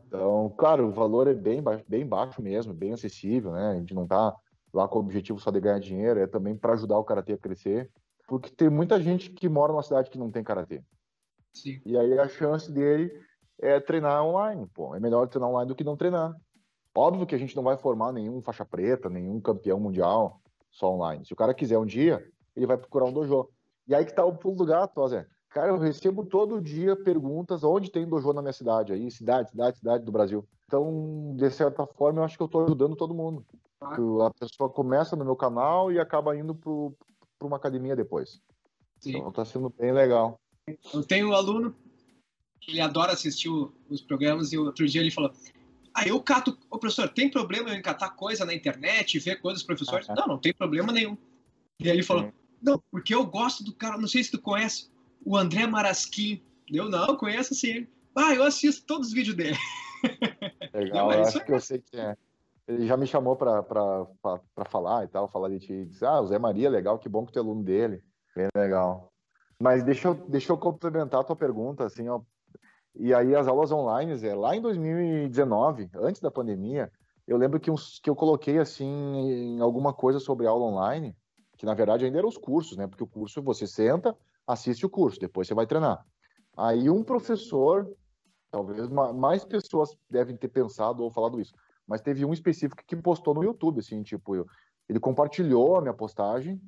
[0.06, 3.72] Então, claro, o valor é bem baixo, bem baixo mesmo, bem acessível, né?
[3.72, 4.34] A gente não tá
[4.72, 7.38] lá com o objetivo só de ganhar dinheiro, é também para ajudar o karatê a
[7.38, 7.90] crescer,
[8.28, 10.82] porque tem muita gente que mora numa cidade que não tem karatê.
[11.54, 11.80] Sim.
[11.84, 13.10] E aí a chance dele
[13.58, 14.94] é treinar online, pô.
[14.94, 16.36] É melhor treinar online do que não treinar.
[16.94, 21.24] Óbvio que a gente não vai formar nenhum faixa preta, nenhum campeão mundial só online.
[21.24, 22.22] Se o cara quiser um dia,
[22.54, 23.48] ele vai procurar um dojo.
[23.88, 25.26] E aí que tá o pulo do gato, ó, Zé.
[25.48, 29.78] Cara, eu recebo todo dia perguntas onde tem dojo na minha cidade aí, cidade, cidade,
[29.78, 30.46] cidade do Brasil.
[30.66, 33.42] Então, de certa forma, eu acho que eu tô ajudando todo mundo.
[33.80, 36.54] A pessoa começa no meu canal e acaba indo
[37.38, 38.40] para uma academia depois.
[39.00, 39.18] Sim.
[39.18, 40.40] Então tá sendo bem legal.
[40.92, 41.74] Eu tenho um aluno
[42.68, 45.32] ele adora assistir os programas e outro dia ele falou:
[45.94, 46.56] Ah, eu cato.
[46.70, 50.06] Ô, professor, tem problema em catar coisa na internet, ver coisas dos professores?
[50.08, 51.16] Não, não tem problema nenhum.
[51.80, 54.90] E aí ele falou: Não, porque eu gosto do cara, não sei se tu conhece,
[55.24, 56.42] o André Marasquim.
[56.70, 57.86] Eu não, conheço sim.
[58.14, 59.56] Ah, eu assisto todos os vídeos dele.
[60.74, 62.16] Legal, não, eu acho que eu sei quem é.
[62.68, 63.64] Ele já me chamou para
[64.66, 65.86] falar e tal, falar de ti.
[65.86, 68.02] Diz, ah, o Zé Maria, legal, que bom que tu é aluno dele.
[68.36, 69.10] Bem legal.
[69.58, 72.20] Mas deixa eu, deixa eu complementar a tua pergunta, assim, ó,
[72.94, 76.90] e aí as aulas online, é, lá em 2019, antes da pandemia,
[77.26, 81.16] eu lembro que, uns, que eu coloquei assim alguma coisa sobre aula online,
[81.56, 82.86] que na verdade ainda eram os cursos, né?
[82.86, 86.04] Porque o curso você senta, assiste o curso, depois você vai treinar.
[86.56, 87.88] Aí um professor,
[88.50, 91.52] talvez mais pessoas devem ter pensado ou falado isso,
[91.88, 94.46] mas teve um específico que postou no YouTube, assim, tipo,
[94.86, 96.60] ele compartilhou a minha postagem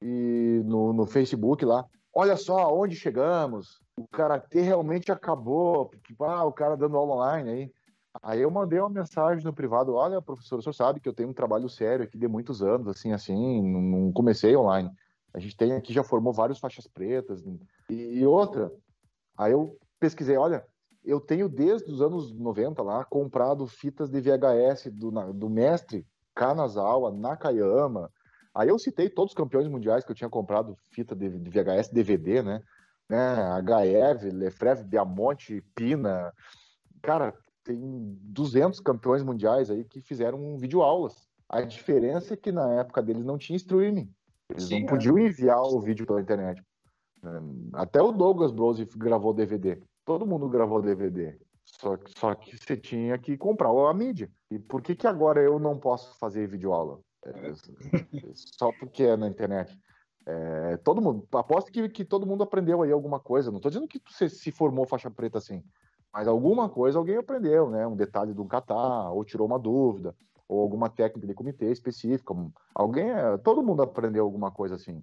[0.00, 6.44] e no, no Facebook lá, olha só onde chegamos, o karatê realmente acabou, tipo, ah,
[6.44, 7.72] o cara dando aula online aí.
[8.22, 11.30] Aí eu mandei uma mensagem no privado, olha, professor, o senhor sabe que eu tenho
[11.30, 14.90] um trabalho sério aqui de muitos anos, assim, assim, não comecei online.
[15.32, 17.42] A gente tem aqui, já formou vários faixas pretas.
[17.88, 18.70] E outra,
[19.36, 20.62] aí eu pesquisei, olha,
[21.04, 27.10] eu tenho desde os anos 90 lá, comprado fitas de VHS do, do mestre Kanazawa,
[27.10, 28.10] Nakayama.
[28.54, 31.90] Aí eu citei todos os campeões mundiais que eu tinha comprado fita de, de VHS,
[31.90, 32.62] DVD, né?
[33.08, 33.36] né?
[33.62, 36.32] HF, Lefreve, Biamonte, Pina.
[37.00, 37.34] Cara,
[37.64, 37.78] tem
[38.22, 41.28] 200 campeões mundiais aí que fizeram videoaulas.
[41.48, 44.10] A diferença é que na época deles não tinha streaming.
[44.48, 45.22] Eles Sim, não podiam é.
[45.22, 46.62] enviar o vídeo pela internet.
[47.72, 49.80] Até o Douglas Brose gravou DVD.
[50.04, 51.38] Todo mundo gravou DVD.
[51.64, 54.30] Só que, só que você tinha que comprar a mídia.
[54.50, 57.00] E por que, que agora eu não posso fazer videoaula?
[57.24, 57.52] É,
[58.34, 59.78] só porque é na internet.
[60.26, 63.50] É, todo mundo, aposto que, que todo mundo aprendeu aí alguma coisa.
[63.50, 65.62] Não estou dizendo que você se formou faixa preta assim.
[66.12, 67.86] Mas alguma coisa alguém aprendeu, né?
[67.86, 70.14] Um detalhe de um catar, ou tirou uma dúvida,
[70.46, 72.34] ou alguma técnica de comitê específica.
[72.74, 75.02] Alguém, é, todo mundo aprendeu alguma coisa assim.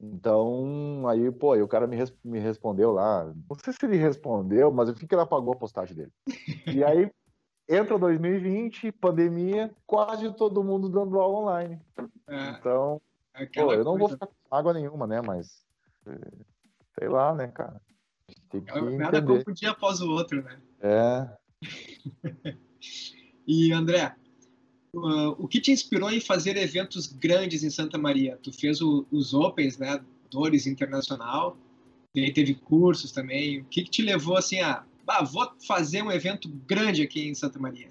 [0.00, 3.24] Então, aí, pô, aí o cara me, res, me respondeu lá.
[3.24, 6.12] Não sei se ele respondeu, mas eu vi que ele apagou a postagem dele.
[6.66, 7.10] E aí,
[7.68, 11.80] entra 2020, pandemia, quase todo mundo dando aula online.
[12.28, 13.00] É, então,
[13.54, 13.98] pô, eu não coisa...
[13.98, 15.22] vou ficar com água nenhuma, né?
[15.22, 15.64] Mas,
[16.06, 16.44] eh,
[16.98, 17.80] sei lá, né, cara?
[18.50, 20.60] Tem que Nada como um dia após o outro, né?
[20.80, 21.28] É.
[23.46, 24.14] e André,
[24.96, 28.38] uh, o que te inspirou em fazer eventos grandes em Santa Maria?
[28.42, 30.00] Tu fez o, os Opens, né?
[30.30, 31.56] Dores Internacional,
[32.12, 33.60] teve cursos também.
[33.60, 37.34] O que, que te levou assim a, ah, vou fazer um evento grande aqui em
[37.34, 37.88] Santa Maria?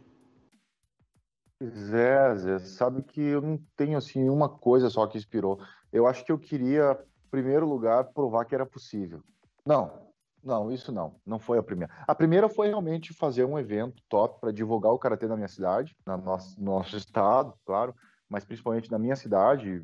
[1.63, 5.59] Zé, Zé, sabe que eu não tenho assim uma coisa só que inspirou.
[5.91, 9.21] Eu acho que eu queria, em primeiro lugar, provar que era possível.
[9.65, 10.04] Não,
[10.45, 11.15] não, isso não.
[11.25, 11.91] Não foi a primeira.
[12.07, 15.95] A primeira foi realmente fazer um evento top para divulgar o karatê na minha cidade,
[16.05, 17.95] no nosso, nosso estado, claro,
[18.29, 19.83] mas principalmente na minha cidade,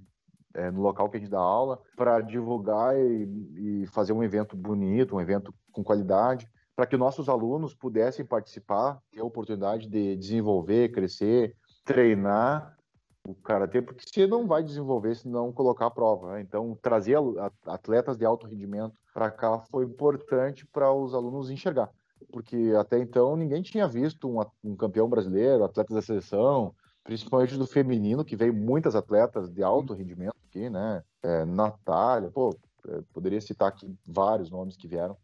[0.54, 4.56] é, no local que a gente dá aula, para divulgar e, e, fazer um evento
[4.56, 10.15] bonito, um evento com qualidade, para que nossos alunos pudessem participar, ter a oportunidade de
[10.15, 12.78] desenvolver, crescer, treinar
[13.27, 16.34] o karatê, porque você não vai desenvolver se não colocar a prova.
[16.34, 16.41] Né?
[16.41, 17.17] Então, trazer
[17.65, 21.89] atletas de alto rendimento para cá foi importante para os alunos enxergar,
[22.31, 27.67] porque até então ninguém tinha visto um, um, campeão brasileiro, atletas da seleção, principalmente do
[27.67, 31.03] feminino, que veio muitas atletas de alto rendimento aqui, né?
[31.23, 32.55] É, Natália, pô,
[32.88, 35.17] é, poderia citar aqui vários nomes que vieram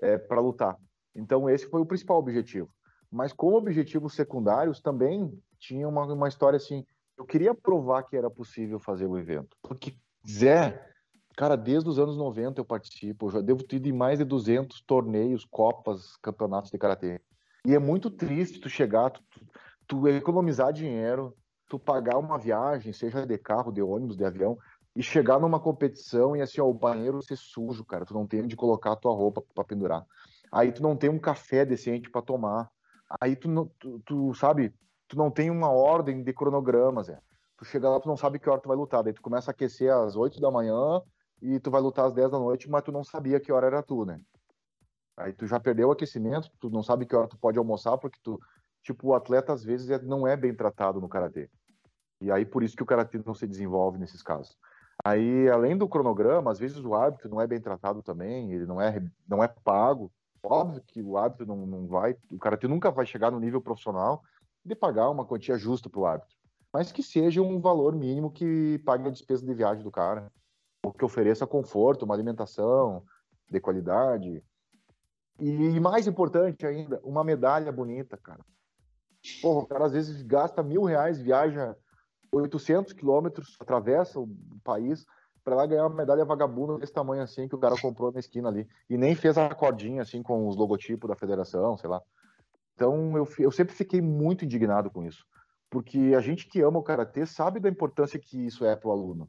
[0.00, 0.76] é, para lutar.
[1.14, 2.70] Então, esse foi o principal objetivo.
[3.10, 6.84] Mas como objetivos secundários também tinha uma, uma história assim.
[7.16, 9.56] Eu queria provar que era possível fazer o evento.
[9.62, 9.96] Porque,
[10.28, 10.80] Zé,
[11.36, 13.26] cara, desde os anos 90 eu participo.
[13.26, 17.20] Eu já devo ter em mais de 200 torneios, copas, campeonatos de karatê.
[17.64, 19.40] E é muito triste tu chegar, tu, tu,
[19.86, 21.36] tu economizar dinheiro,
[21.68, 24.56] tu pagar uma viagem, seja de carro, de ônibus, de avião,
[24.94, 28.04] e chegar numa competição e assim, ó, o banheiro ser sujo, cara.
[28.04, 30.04] Tu não tem onde colocar a tua roupa para pendurar.
[30.50, 32.70] Aí tu não tem um café decente para tomar.
[33.20, 34.74] Aí tu, tu, tu, sabe,
[35.08, 37.18] tu não tem uma ordem de cronogramas, é.
[37.56, 39.52] Tu chega lá, tu não sabe que hora tu vai lutar, daí tu começa a
[39.52, 41.02] aquecer às 8 da manhã
[41.42, 43.82] e tu vai lutar às 10 da noite, mas tu não sabia que hora era
[43.82, 44.20] tu, né?
[45.16, 48.18] Aí tu já perdeu o aquecimento, tu não sabe que hora tu pode almoçar, porque
[48.22, 48.38] tu,
[48.82, 51.50] tipo, o atleta às vezes é, não é bem tratado no karatê.
[52.20, 54.56] E aí por isso que o karatê não se desenvolve nesses casos.
[55.04, 58.80] Aí, além do cronograma, às vezes o árbitro não é bem tratado também, ele não
[58.80, 60.12] é, não é pago.
[60.42, 64.22] Óbvio que o árbitro não, não vai, o karatê nunca vai chegar no nível profissional,
[64.68, 66.36] de pagar uma quantia justa para o árbitro,
[66.72, 70.30] mas que seja um valor mínimo que pague a despesa de viagem do cara,
[70.84, 73.02] ou que ofereça conforto, uma alimentação
[73.50, 74.42] de qualidade.
[75.40, 78.44] E mais importante ainda, uma medalha bonita, cara.
[79.40, 81.76] Porra, o cara às vezes gasta mil reais, viaja
[82.32, 84.28] 800 quilômetros, atravessa o
[84.62, 85.06] país
[85.42, 88.48] para lá ganhar uma medalha vagabunda desse tamanho assim que o cara comprou na esquina
[88.48, 88.68] ali.
[88.88, 92.02] E nem fez a cordinha assim com os logotipos da federação, sei lá.
[92.78, 95.24] Então eu, eu sempre fiquei muito indignado com isso,
[95.68, 98.92] porque a gente que ama o karatê sabe da importância que isso é para o
[98.92, 99.28] aluno.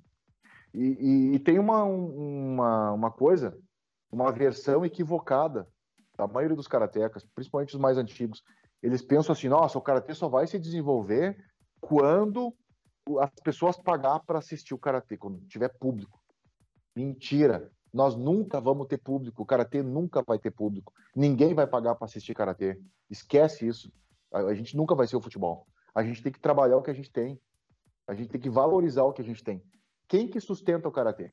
[0.71, 3.57] E, e, e, tem uma, uma, uma coisa,
[4.11, 5.67] uma versão equivocada
[6.15, 8.43] da maioria dos karatecas, principalmente os mais antigos,
[8.83, 11.35] Eles pensam assim: nossa, o karatê só vai se desenvolver
[11.81, 12.53] quando
[13.19, 16.21] as pessoas pagar para assistir o karatê, quando tiver público.
[16.95, 17.71] Mentira.
[17.91, 19.43] Nós nunca vamos ter público.
[19.43, 20.93] O karatê nunca vai ter público.
[21.15, 22.79] Ninguém vai pagar para assistir karatê.
[23.09, 23.91] Esquece isso.
[24.31, 25.65] A gente nunca vai ser o futebol.
[25.93, 27.39] A gente tem que trabalhar o que a gente tem.
[28.07, 29.63] A gente tem que valorizar o que a gente tem.
[30.07, 31.31] Quem que sustenta o karatê?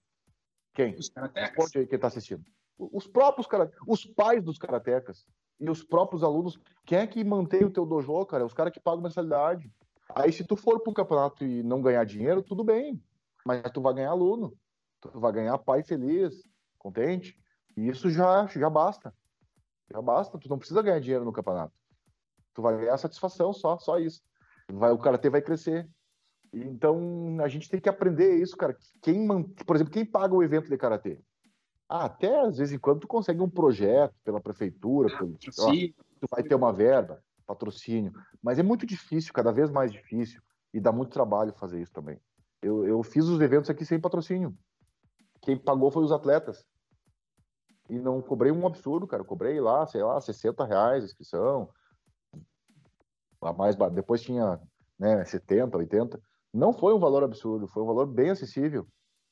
[0.75, 0.95] Quem?
[0.95, 1.51] Os karatecas.
[1.51, 2.45] Responde aí quem está assistindo.
[2.79, 5.27] Os próprios karatecas, os pais dos karatecas
[5.59, 6.59] e os próprios alunos.
[6.85, 8.45] Quem é que mantém o teu dojo, cara?
[8.45, 9.71] Os caras que pagam mensalidade.
[10.15, 13.03] Aí se tu for pro campeonato e não ganhar dinheiro, tudo bem.
[13.45, 14.53] Mas tu vai ganhar aluno.
[15.01, 16.43] Tu vai ganhar pai feliz,
[16.79, 17.37] contente.
[17.77, 19.15] E isso já, já basta.
[19.91, 20.39] Já basta.
[20.39, 21.75] Tu não precisa ganhar dinheiro no campeonato.
[22.55, 24.23] Tu vai ganhar satisfação só, só isso.
[24.71, 25.89] Vai, o karatê vai crescer.
[26.53, 28.77] Então a gente tem que aprender isso, cara.
[29.03, 29.27] Quem,
[29.67, 31.21] por exemplo, quem paga o evento de karatê?
[31.89, 35.71] Ah, até às vezes em quando tu consegue um projeto pela prefeitura, ah, pelo, ó,
[36.21, 40.43] tu vai ter uma verba, patrocínio, mas é muito difícil, cada vez mais difícil,
[40.75, 42.19] e dá muito trabalho fazer isso também.
[42.61, 44.57] Eu, eu fiz os eventos aqui sem patrocínio.
[45.47, 46.67] Quem pagou foi os atletas.
[47.89, 49.23] E não cobrei um absurdo, cara.
[49.23, 51.71] Cobrei lá, sei lá, 60 reais a inscrição.
[53.41, 54.61] A mais, depois tinha
[54.99, 56.21] né, 70, 80.
[56.53, 58.89] Não foi um valor absurdo, foi um valor bem acessível.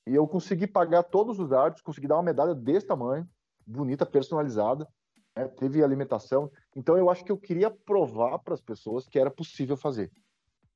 [0.07, 3.29] E eu consegui pagar todos os artes, consegui dar uma medalha desse tamanho,
[3.67, 4.87] bonita, personalizada.
[5.35, 6.49] Né, teve alimentação.
[6.77, 10.13] Então eu acho que eu queria provar para as pessoas que era possível fazer.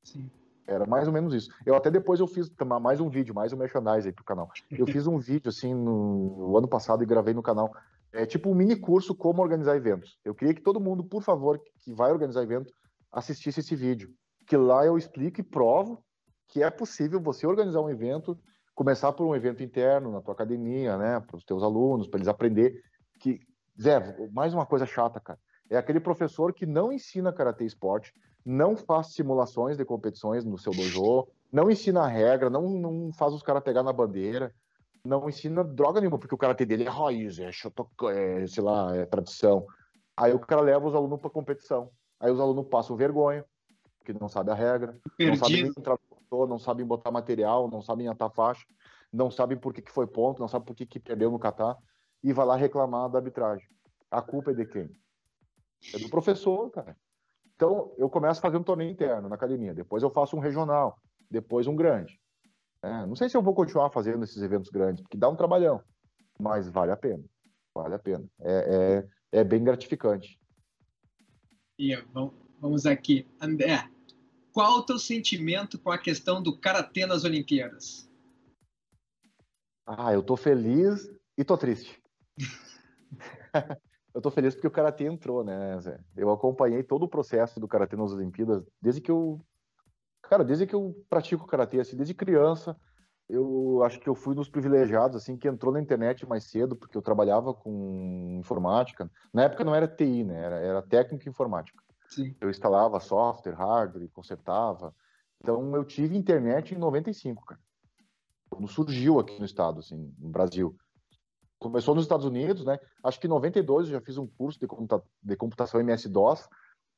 [0.03, 0.29] Sim.
[0.69, 1.51] Era mais ou menos isso.
[1.65, 4.51] Eu até depois eu fiz mais um vídeo, mais um merchandising aí pro canal.
[4.71, 7.73] Eu fiz um vídeo assim no, no, ano passado e gravei no canal.
[8.13, 10.19] É tipo um mini curso como organizar eventos.
[10.23, 12.71] Eu queria que todo mundo, por favor, que vai organizar evento,
[13.11, 14.11] assistisse esse vídeo.
[14.47, 16.05] Que lá eu explico e provo
[16.49, 18.39] que é possível você organizar um evento,
[18.75, 22.29] começar por um evento interno na tua academia, né, para os teus alunos, para eles
[22.29, 22.83] aprender
[23.21, 23.41] que
[23.81, 25.39] Zé, mais uma coisa chata, cara.
[25.71, 28.13] É aquele professor que não ensina karatê esporte,
[28.49, 33.35] não faz simulações de competições no seu dojo, não ensina a regra, não, não faz
[33.35, 34.55] os caras pegar na bandeira,
[35.05, 38.97] não ensina droga nenhuma, porque o karatê dele é raiz, é, shotokan, é sei lá,
[38.97, 39.67] é tradição.
[40.17, 41.91] Aí o cara leva os alunos para competição.
[42.19, 43.45] Aí os alunos passam vergonha,
[43.99, 45.39] porque não sabe a regra, Perdido.
[45.39, 45.99] não sabem entrar
[46.31, 48.65] no não sabem botar material, não sabem atar faixa,
[49.13, 51.77] não sabem por que, que foi ponto, não sabem por que, que perdeu no catar,
[52.25, 53.69] e vai lá reclamar da arbitragem.
[54.11, 54.91] A culpa é de quem?
[55.95, 56.97] É do professor, cara.
[57.59, 60.97] Então, eu começo fazendo um torneio interno na academia, depois eu faço um regional,
[61.29, 62.17] depois um grande.
[62.81, 65.83] É, não sei se eu vou continuar fazendo esses eventos grandes, porque dá um trabalhão,
[66.39, 67.25] mas vale a pena.
[67.75, 68.25] Vale a pena.
[68.41, 70.39] É, é, é bem gratificante.
[71.77, 71.97] E
[72.61, 73.27] vamos aqui.
[73.41, 73.91] André,
[74.53, 78.09] qual o teu sentimento com a questão do Karatê nas Olimpíadas?
[79.85, 82.01] Ah, eu tô feliz e tô triste.
[84.15, 86.01] eu tô feliz porque o karatê entrou, né, Zé?
[86.17, 89.41] Eu acompanhei todo o processo do karatê nas Olimpíadas desde que eu,
[90.23, 92.77] cara, desde que eu pratico karatê, assim, desde criança.
[93.29, 96.97] Eu acho que eu fui dos privilegiados, assim, que entrou na internet mais cedo, porque
[96.97, 99.11] eu trabalhava com informática.
[99.35, 100.43] Na época não era TI, né?
[100.43, 101.83] Era, era técnico informática.
[102.09, 102.35] Sim.
[102.41, 104.95] Eu instalava software, hardware, consertava.
[105.41, 107.61] Então eu tive internet em 95, cara.
[108.49, 110.75] Quando surgiu aqui no estado, assim, no Brasil
[111.59, 112.79] começou nos Estados Unidos, né?
[113.03, 116.49] Acho que em 92 eu já fiz um curso de, computa de computação MS-DOS,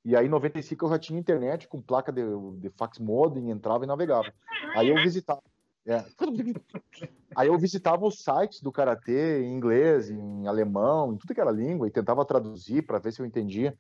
[0.04, 2.22] e aí em 95 eu já tinha internet com placa de,
[2.58, 4.32] de fax modem, entrava e navegava.
[4.74, 5.42] Aí eu visitava.
[5.86, 6.04] É.
[7.34, 11.50] Aí eu visitava os sites do karatê em inglês, em alemão, em tudo que era
[11.50, 13.76] língua, e tentava traduzir para ver se eu entendia,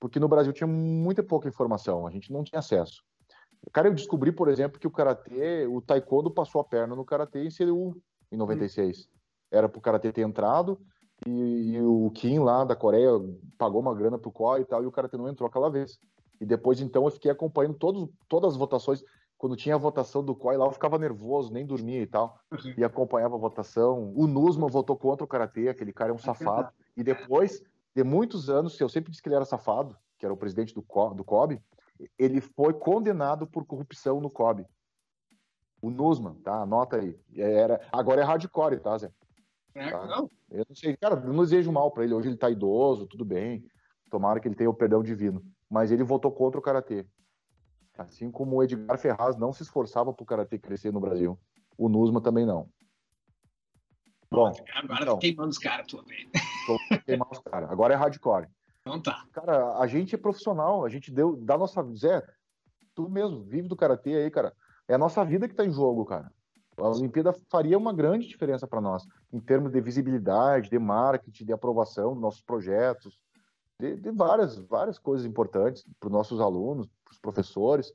[0.00, 3.02] porque no Brasil tinha muita pouca informação, a gente não tinha acesso.
[3.72, 7.44] Cara, eu descobri, por exemplo, que o karatê, o taekwondo passou a perna no karatê
[7.44, 9.00] em Seul em 96.
[9.00, 9.21] Hum
[9.52, 10.80] era pro cara ter, ter entrado,
[11.26, 13.10] e, e, o Kim lá da Coreia
[13.56, 15.98] pagou uma grana pro COI e tal, e o Karatê não entrou aquela vez.
[16.40, 19.04] E depois, então, eu fiquei acompanhando todos, todas as votações.
[19.38, 22.38] Quando tinha a votação do COI lá, eu ficava nervoso, nem dormia e tal.
[22.50, 22.74] Uhum.
[22.76, 24.12] E acompanhava a votação.
[24.16, 26.72] O Nusman votou contra o Karatê, aquele cara é um é safado.
[26.96, 27.62] E depois
[27.94, 30.82] de muitos anos, eu sempre disse que ele era safado, que era o presidente do,
[30.82, 31.60] Co do COB,
[32.18, 34.66] ele foi condenado por corrupção no COB.
[35.80, 36.62] O Nusman, tá?
[36.62, 37.18] Anota aí.
[37.36, 39.12] Era, agora é hardcore, tá, Zé?
[39.74, 40.06] É, tá?
[40.06, 40.30] não.
[40.50, 42.14] Eu não sei, cara, não desejo mal para ele.
[42.14, 43.64] Hoje ele tá idoso, tudo bem.
[44.10, 45.42] Tomara que ele tenha o perdão divino.
[45.70, 47.06] Mas ele votou contra o karatê.
[47.96, 51.38] Assim como o Edgar Ferraz não se esforçava para o karatê crescer no Brasil.
[51.76, 52.68] O Nusma também não.
[54.30, 56.26] Bom, agora então, queimando os caras, tua vez.
[57.04, 57.70] queimando os caras.
[57.70, 58.48] Agora é hardcore.
[58.80, 59.26] Então tá.
[59.32, 61.82] Cara, a gente é profissional, a gente deu, dá nossa.
[61.94, 62.22] Zé,
[62.94, 64.54] tu mesmo, vive do karatê aí, cara.
[64.88, 66.32] É a nossa vida que tá em jogo, cara.
[66.76, 71.52] A Olimpíada faria uma grande diferença para nós, em termos de visibilidade, de marketing, de
[71.52, 73.18] aprovação dos nossos projetos.
[73.78, 77.92] de, de várias, várias coisas importantes para os nossos alunos, para os professores,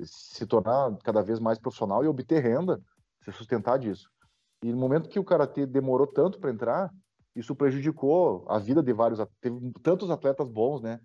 [0.00, 2.80] se tornar cada vez mais profissional e obter renda,
[3.22, 4.10] se sustentar disso.
[4.62, 6.92] E no momento que o karatê demorou tanto para entrar,
[7.34, 9.20] isso prejudicou a vida de vários.
[9.40, 11.00] Teve tantos atletas bons, né?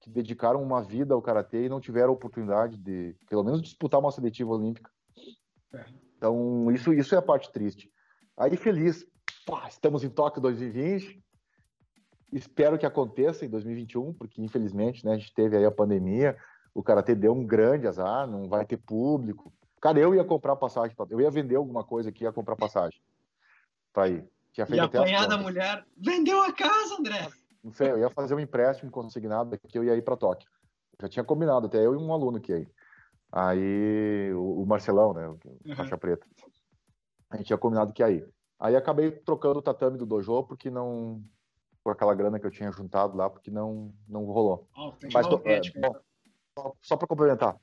[0.00, 4.00] Que dedicaram uma vida ao karatê e não tiveram a oportunidade de, pelo menos, disputar
[4.00, 4.90] uma seletiva olímpica.
[5.74, 6.07] É.
[6.18, 7.90] Então, isso, isso é a parte triste.
[8.36, 9.06] Aí, feliz,
[9.46, 11.22] pá, estamos em Tóquio 2020.
[12.32, 16.36] Espero que aconteça em 2021, porque infelizmente né, a gente teve aí a pandemia.
[16.74, 19.52] O karatê deu um grande azar, não vai ter público.
[19.80, 23.00] Cara, eu ia comprar passagem, eu ia vender alguma coisa aqui, ia comprar passagem
[23.92, 24.28] para ir.
[24.52, 27.28] Tinha feito e apanhar da mulher, vendeu a casa, André.
[27.62, 30.50] Não sei, eu ia fazer um empréstimo consignado aqui, eu ia ir para Tóquio.
[31.00, 32.68] Já tinha combinado, até eu e um aluno aqui aí.
[33.30, 35.76] Aí, o, Marcelão, né, o uhum.
[35.76, 36.26] faixa preta.
[37.30, 38.28] A gente tinha combinado que ir.
[38.58, 41.22] Aí acabei trocando o tatame do dojo porque não
[41.84, 44.66] por aquela grana que eu tinha juntado lá, porque não não rolou.
[44.76, 45.94] Oh, Mas tô, é, bom,
[46.58, 47.56] só, só para complementar,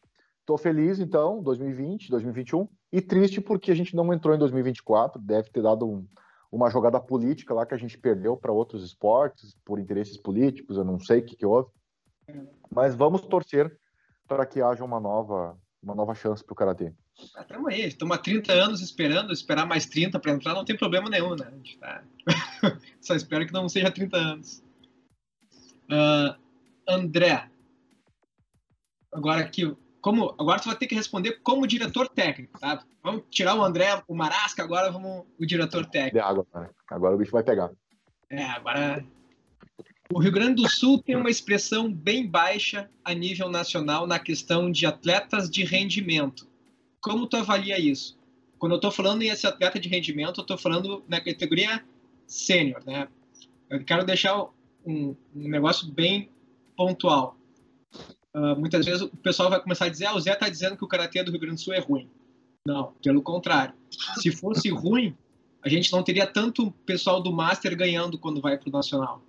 [0.46, 5.20] Estou feliz, então, 2020, 2021, e triste porque a gente não entrou em 2024.
[5.20, 6.08] Deve ter dado um,
[6.52, 10.84] uma jogada política lá que a gente perdeu para outros esportes, por interesses políticos, eu
[10.84, 11.68] não sei o que, que houve.
[12.70, 13.76] Mas vamos torcer
[14.28, 16.94] para que haja uma nova, uma nova chance para o Karatê.
[17.18, 21.10] Estamos aí, estamos há 30 anos esperando, esperar mais 30 para entrar não tem problema
[21.10, 21.52] nenhum, né?
[21.80, 22.04] Tá...
[23.00, 24.64] Só espero que não seja 30 anos.
[25.86, 26.36] Uh,
[26.88, 27.50] André,
[29.12, 32.84] agora aqui, como agora você vai ter que responder como diretor técnico, tá?
[33.02, 36.26] Vamos tirar o André, o Marasca, agora vamos o diretor técnico.
[36.26, 36.70] Água, né?
[36.90, 37.72] Agora o bicho vai pegar.
[38.30, 39.06] É, agora
[40.14, 44.72] o Rio Grande do Sul tem uma expressão bem baixa a nível nacional na questão
[44.72, 46.48] de atletas de rendimento.
[47.02, 48.18] Como tu avalia isso?
[48.58, 51.84] Quando eu estou falando em esse atleta de rendimento, eu estou falando na categoria
[52.28, 53.08] sênior, né?
[53.70, 54.42] Eu quero deixar
[54.86, 56.30] um, um negócio bem
[56.76, 57.38] pontual.
[58.34, 60.84] Uh, muitas vezes o pessoal vai começar a dizer: ah, o Zé está dizendo que
[60.84, 62.10] o karatê do Rio Grande do Sul é ruim.
[62.66, 63.74] Não, pelo contrário.
[64.18, 65.16] Se fosse ruim,
[65.62, 69.22] a gente não teria tanto pessoal do Master ganhando quando vai para o Nacional.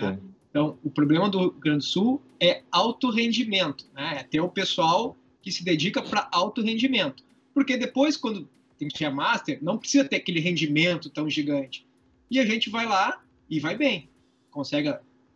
[0.00, 0.18] Né?
[0.50, 4.18] Então, o problema do Rio Grande do Sul é alto rendimento, né?
[4.20, 7.24] é ter o pessoal que se dedica para alto rendimento.
[7.52, 11.86] Porque depois, quando tem que ir a Master, não precisa ter aquele rendimento tão gigante.
[12.30, 14.08] E a gente vai lá e vai bem.
[14.50, 14.94] Consegue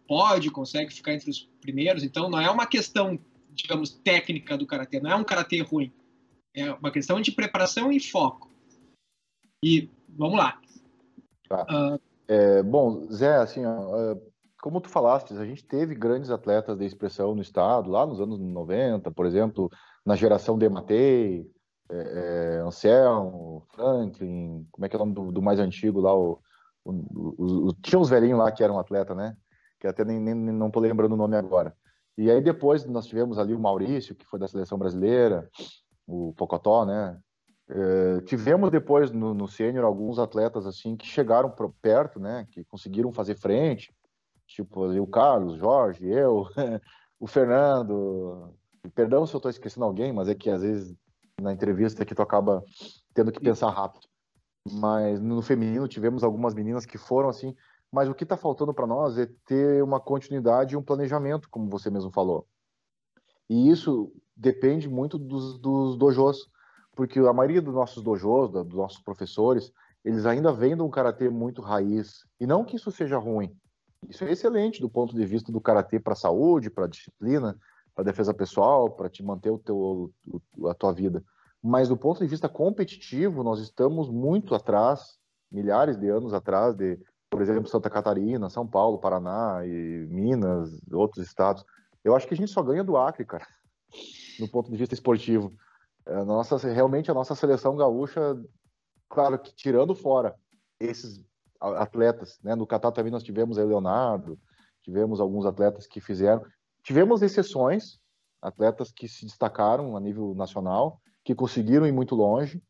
[0.08, 2.02] pode, consegue ficar entre os primeiros.
[2.02, 3.18] Então, não é uma questão,
[3.52, 5.92] digamos, técnica do karatê, não é um karatê ruim.
[6.54, 8.50] É uma questão de preparação e foco.
[9.62, 10.60] E vamos lá.
[11.48, 11.64] Tá.
[11.64, 14.16] Uh, é, bom, Zé, assim, ó, é,
[14.62, 18.38] como tu falaste, a gente teve grandes atletas de expressão no estado, lá nos anos
[18.38, 19.70] 90, por exemplo,
[20.04, 21.46] na geração de Matei,
[21.90, 26.14] é, é, Anselmo, Franklin, como é que é o nome do, do mais antigo lá?
[26.14, 26.40] O,
[26.84, 29.36] o, o, o, tinha uns velhinhos lá que eram atleta, né?
[29.78, 31.74] que até nem, nem não estou lembrando o nome agora.
[32.16, 35.48] E aí depois nós tivemos ali o Maurício, que foi da seleção brasileira,
[36.06, 37.18] o Pocotó, né?
[37.70, 42.46] É, tivemos depois no, no sênior alguns atletas assim que chegaram pro, perto, né?
[42.50, 43.94] Que conseguiram fazer frente,
[44.48, 46.46] tipo o Carlos, Jorge, eu,
[47.20, 48.54] o Fernando.
[48.94, 50.96] Perdão se eu estou esquecendo alguém, mas é que às vezes
[51.40, 52.64] na entrevista que tu acaba
[53.14, 54.06] tendo que pensar rápido.
[54.72, 57.54] Mas no feminino tivemos algumas meninas que foram assim
[57.90, 61.70] mas o que está faltando para nós é ter uma continuidade e um planejamento, como
[61.70, 62.46] você mesmo falou.
[63.48, 66.50] E isso depende muito dos, dos dojos,
[66.94, 69.72] porque a maioria dos nossos dojos, dos nossos professores,
[70.04, 72.26] eles ainda vêm de um karatê muito raiz.
[72.38, 73.56] E não que isso seja ruim.
[74.06, 77.58] Isso é excelente do ponto de vista do karatê para a saúde, para a disciplina,
[77.94, 80.12] para a defesa pessoal, para te manter o teu,
[80.68, 81.24] a tua vida.
[81.62, 85.18] Mas do ponto de vista competitivo, nós estamos muito atrás,
[85.50, 86.98] milhares de anos atrás de
[87.30, 91.64] por exemplo, Santa Catarina, São Paulo, Paraná e Minas, outros estados.
[92.02, 93.46] Eu acho que a gente só ganha do Acre, cara,
[94.40, 95.52] no ponto de vista esportivo.
[96.06, 98.20] É, nossa, realmente a nossa seleção gaúcha,
[99.08, 100.34] claro que tirando fora
[100.80, 101.22] esses
[101.60, 102.54] atletas, né?
[102.54, 104.38] No Catar também nós tivemos aí Leonardo,
[104.82, 106.44] tivemos alguns atletas que fizeram,
[106.82, 107.98] tivemos exceções,
[108.40, 112.62] atletas que se destacaram a nível nacional, que conseguiram ir muito longe,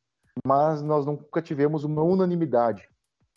[0.45, 2.89] mas nós nunca tivemos uma unanimidade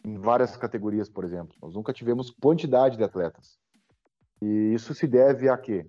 [0.06, 1.56] em várias categorias, por exemplo.
[1.62, 3.58] Nós nunca tivemos quantidade de atletas.
[4.42, 5.86] E isso se deve a quê?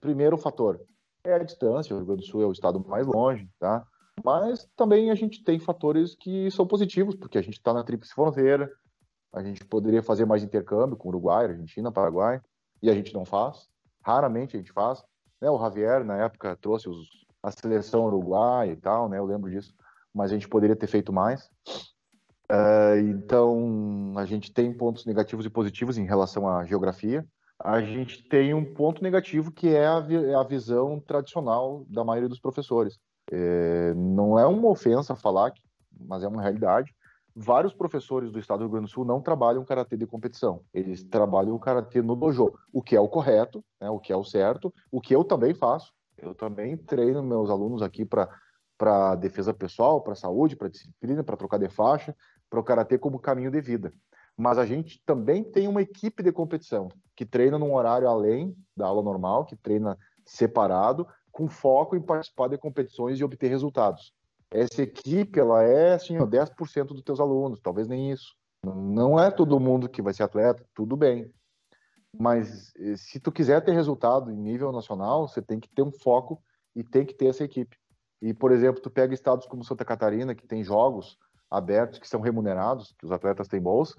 [0.00, 0.80] Primeiro fator
[1.24, 3.86] é a distância, o Rio Grande do Sul é o estado mais longe, tá?
[4.24, 8.12] Mas também a gente tem fatores que são positivos, porque a gente está na tríplice
[8.12, 8.70] fronteira,
[9.32, 12.40] a gente poderia fazer mais intercâmbio com Uruguai, Argentina, Paraguai,
[12.82, 13.68] e a gente não faz.
[14.02, 15.02] Raramente a gente faz.
[15.40, 15.50] Né?
[15.50, 17.08] O Javier, na época, trouxe os,
[17.42, 19.18] a seleção uruguaia e tal, né?
[19.18, 19.74] Eu lembro disso.
[20.12, 21.48] Mas a gente poderia ter feito mais.
[22.50, 27.24] Uh, então, a gente tem pontos negativos e positivos em relação à geografia,
[27.62, 32.28] a gente tem um ponto negativo que é a, vi a visão tradicional da maioria
[32.28, 32.98] dos professores.
[33.30, 35.52] É, não é uma ofensa falar,
[35.92, 36.92] mas é uma realidade.
[37.42, 40.62] Vários professores do estado do Rio Grande do Sul não trabalham karatê de competição.
[40.74, 44.16] Eles trabalham o karatê no dojo, o que é o correto, né, o que é
[44.16, 45.90] o certo, o que eu também faço.
[46.18, 51.56] Eu também treino meus alunos aqui para defesa pessoal, para saúde, para disciplina, para trocar
[51.56, 52.14] de faixa,
[52.50, 53.90] para o karatê como caminho de vida.
[54.36, 58.86] Mas a gente também tem uma equipe de competição que treina num horário além da
[58.86, 64.12] aula normal, que treina separado, com foco em participar de competições e obter resultados.
[64.50, 68.34] Essa equipe, ela é assim, 10% dos teus alunos, talvez nem isso.
[68.64, 71.32] Não é todo mundo que vai ser atleta, tudo bem.
[72.18, 75.92] Mas eh, se tu quiser ter resultado em nível nacional, você tem que ter um
[75.92, 76.42] foco
[76.74, 77.76] e tem que ter essa equipe.
[78.20, 81.16] E, por exemplo, tu pega estados como Santa Catarina, que tem jogos
[81.50, 83.96] abertos que são remunerados, que os atletas têm bolsa,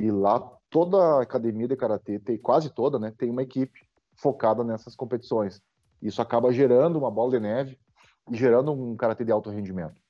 [0.00, 3.80] e lá toda a academia de karatê, tem, quase toda, né, tem uma equipe
[4.16, 5.62] focada nessas competições.
[6.02, 7.78] Isso acaba gerando uma bola de neve
[8.30, 10.00] e gerando um karatê de alto rendimento.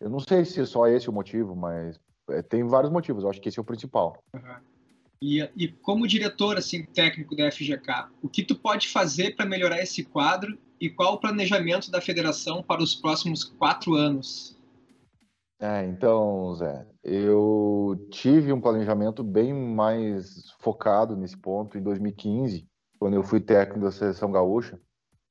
[0.00, 1.98] Eu não sei se é só esse o motivo, mas
[2.30, 3.24] é, tem vários motivos.
[3.24, 4.22] Eu acho que esse é o principal.
[4.34, 4.56] Uhum.
[5.20, 9.82] E, e, como diretor assim técnico da FGK, o que tu pode fazer para melhorar
[9.82, 14.56] esse quadro e qual o planejamento da federação para os próximos quatro anos?
[15.60, 22.64] É, então, Zé, eu tive um planejamento bem mais focado nesse ponto em 2015,
[22.96, 24.80] quando eu fui técnico da seleção gaúcha.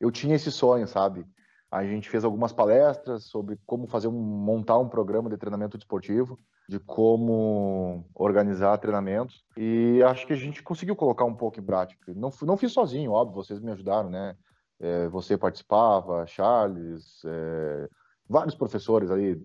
[0.01, 1.25] Eu tinha esse sonho, sabe?
[1.69, 6.37] A gente fez algumas palestras sobre como fazer um, montar um programa de treinamento desportivo,
[6.69, 12.13] de como organizar treinamentos, e acho que a gente conseguiu colocar um pouco em prática.
[12.15, 14.35] Não, não fiz sozinho, óbvio, vocês me ajudaram, né?
[14.79, 17.89] É, você participava, Charles, é,
[18.29, 19.41] vários professores aí,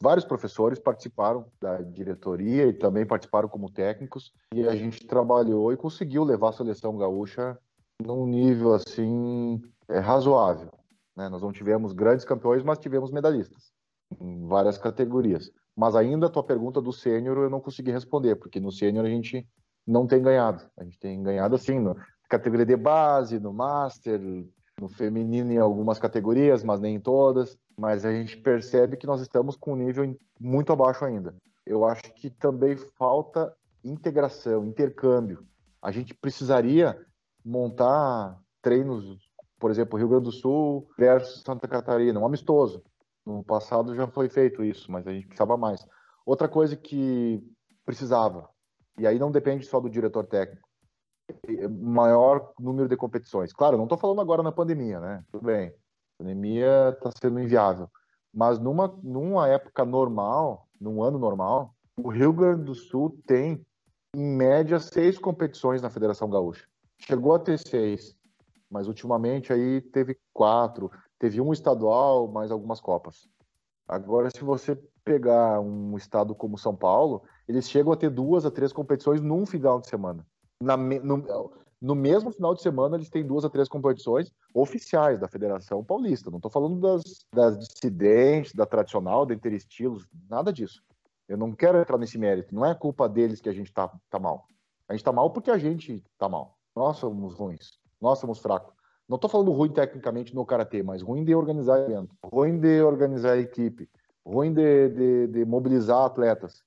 [0.00, 5.76] vários professores participaram da diretoria e também participaram como técnicos e a gente trabalhou e
[5.76, 7.58] conseguiu levar a seleção gaúcha
[8.02, 10.70] num nível assim é, razoável.
[11.16, 11.28] Né?
[11.28, 13.72] Nós não tivemos grandes campeões, mas tivemos medalhistas
[14.20, 15.50] em várias categorias.
[15.76, 19.08] Mas ainda a tua pergunta do sênior eu não consegui responder, porque no sênior a
[19.08, 19.46] gente
[19.86, 20.68] não tem ganhado.
[20.76, 21.94] A gente tem ganhado assim, na
[22.28, 24.20] categoria de base, no master,
[24.80, 29.22] no feminino em algumas categorias, mas nem em todas mas a gente percebe que nós
[29.22, 31.34] estamos com um nível muito abaixo ainda.
[31.64, 33.50] Eu acho que também falta
[33.82, 35.46] integração, intercâmbio.
[35.80, 36.94] A gente precisaria
[37.42, 39.29] montar treinos,
[39.60, 42.82] por exemplo, Rio Grande do Sul versus Santa Catarina, um amistoso.
[43.24, 45.86] No passado já foi feito isso, mas a gente precisava mais.
[46.26, 47.40] Outra coisa que
[47.86, 48.48] precisava,
[48.98, 50.68] e aí não depende só do diretor técnico,
[51.80, 53.52] maior número de competições.
[53.52, 55.22] Claro, não estou falando agora na pandemia, né?
[55.30, 55.72] Tudo bem
[56.20, 57.90] pandemia está sendo inviável.
[58.32, 63.64] Mas numa, numa época normal, num ano normal, o Rio Grande do Sul tem,
[64.14, 66.66] em média, seis competições na Federação Gaúcha.
[66.98, 68.14] Chegou a ter seis,
[68.70, 70.90] mas ultimamente aí teve quatro.
[71.18, 73.28] Teve um estadual, mais algumas copas.
[73.86, 78.50] Agora, se você pegar um estado como São Paulo, eles chegam a ter duas a
[78.50, 80.24] três competições num final de semana.
[80.62, 81.50] Na, no,
[81.80, 86.30] no mesmo final de semana, eles têm duas a três competições oficiais da Federação Paulista.
[86.30, 87.02] Não estou falando das,
[87.34, 90.82] das dissidentes, da tradicional, da interestilos, nada disso.
[91.26, 92.54] Eu não quero entrar nesse mérito.
[92.54, 94.46] Não é culpa deles que a gente está tá mal.
[94.88, 96.58] A gente está mal porque a gente está mal.
[96.76, 97.79] Nós somos ruins.
[98.00, 98.74] Nós somos fracos.
[99.08, 103.36] Não estou falando ruim tecnicamente no karatê, mas ruim de organizar evento, ruim de organizar
[103.38, 103.88] equipe,
[104.24, 106.62] ruim de, de, de mobilizar atletas.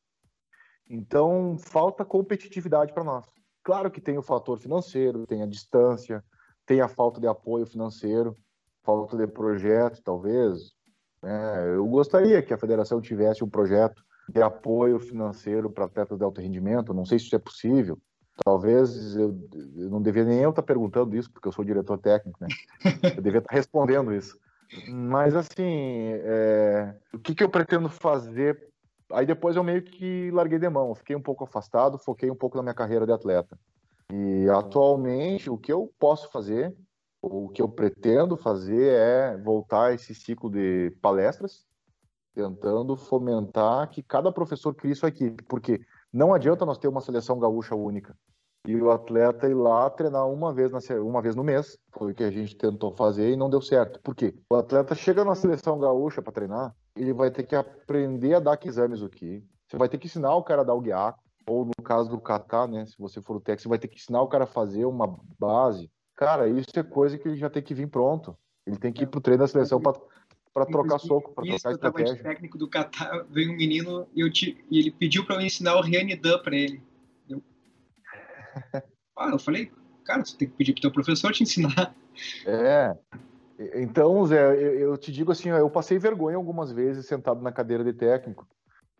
[0.90, 3.26] Então falta competitividade para nós.
[3.64, 6.24] Claro que tem o fator financeiro, tem a distância,
[6.66, 8.36] tem a falta de apoio financeiro,
[8.84, 10.74] falta de projeto, talvez.
[11.24, 16.24] É, eu gostaria que a federação tivesse um projeto de apoio financeiro para atletas de
[16.24, 16.94] alto rendimento.
[16.94, 17.98] Não sei se isso é possível.
[18.44, 19.38] Talvez eu,
[19.76, 22.48] eu não devia nem eu estar perguntando isso, porque eu sou diretor técnico, né?
[23.16, 24.38] Eu devia estar respondendo isso.
[24.88, 28.74] Mas, assim, é, o que, que eu pretendo fazer
[29.14, 32.58] Aí depois eu meio que larguei de mão, fiquei um pouco afastado, foquei um pouco
[32.58, 33.58] na minha carreira de atleta.
[34.12, 36.76] E atualmente o que eu posso fazer,
[37.22, 41.66] o que eu pretendo fazer é voltar esse ciclo de palestras,
[42.34, 45.80] tentando fomentar que cada professor crie sua equipe, porque
[46.14, 48.16] não adianta nós ter uma seleção gaúcha única
[48.66, 51.78] e o atleta ir lá treinar uma vez, na, uma vez no mês.
[51.92, 54.00] Foi o que a gente tentou fazer e não deu certo.
[54.02, 54.34] Por quê?
[54.50, 58.58] O atleta chega na seleção gaúcha para treinar, ele vai ter que aprender a dar
[58.64, 59.44] exames aqui.
[59.68, 61.22] Você vai ter que ensinar o cara a dar o guiaco.
[61.46, 62.86] Ou no caso do kata, né?
[62.86, 65.20] Se você for o técnico, você vai ter que ensinar o cara a fazer uma
[65.38, 65.92] base.
[66.16, 68.38] Cara, isso é coisa que ele já tem que vir pronto.
[68.66, 70.00] Ele tem que ir pro treino da seleção para
[70.54, 72.14] para trocar soco, para trocar estratégia.
[72.14, 75.42] Eu técnico do Catar, veio um menino e, eu te, e ele pediu para eu
[75.42, 76.82] ensinar o Rianidan para ele.
[79.16, 79.72] Ah, eu falei,
[80.04, 81.96] cara, você tem que pedir pro teu professor te ensinar.
[82.48, 82.98] É.
[83.76, 87.94] Então, Zé, eu te digo assim, eu passei vergonha algumas vezes sentado na cadeira de
[87.94, 88.48] técnico,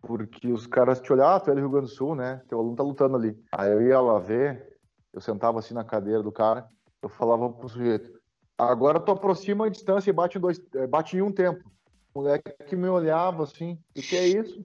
[0.00, 2.40] porque os caras te olhavam, ah, tu é do Rio Grande do Sul, né?
[2.48, 3.36] Teu aluno tá lutando ali.
[3.52, 4.78] Aí eu ia lá ver,
[5.12, 6.64] eu sentava assim na cadeira do cara,
[7.02, 8.13] eu falava pro sujeito,
[8.58, 11.70] agora tu aproxima a distância e bate em, dois, eh, bate em um tempo.
[12.14, 14.64] O moleque que me olhava assim, o que é isso?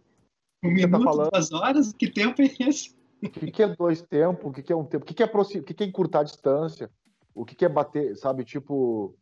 [0.64, 1.32] Um que tá minuto, tá falando?
[1.32, 1.94] duas horas?
[1.94, 2.98] Que tempo é esse?
[3.22, 4.46] O que, que é dois tempos?
[4.46, 5.04] O que, que é um tempo?
[5.04, 5.64] O que, que é aproximar?
[5.64, 6.90] O que, que é encurtar a distância?
[7.34, 8.44] O que, que é bater, sabe?
[8.44, 9.16] Tipo,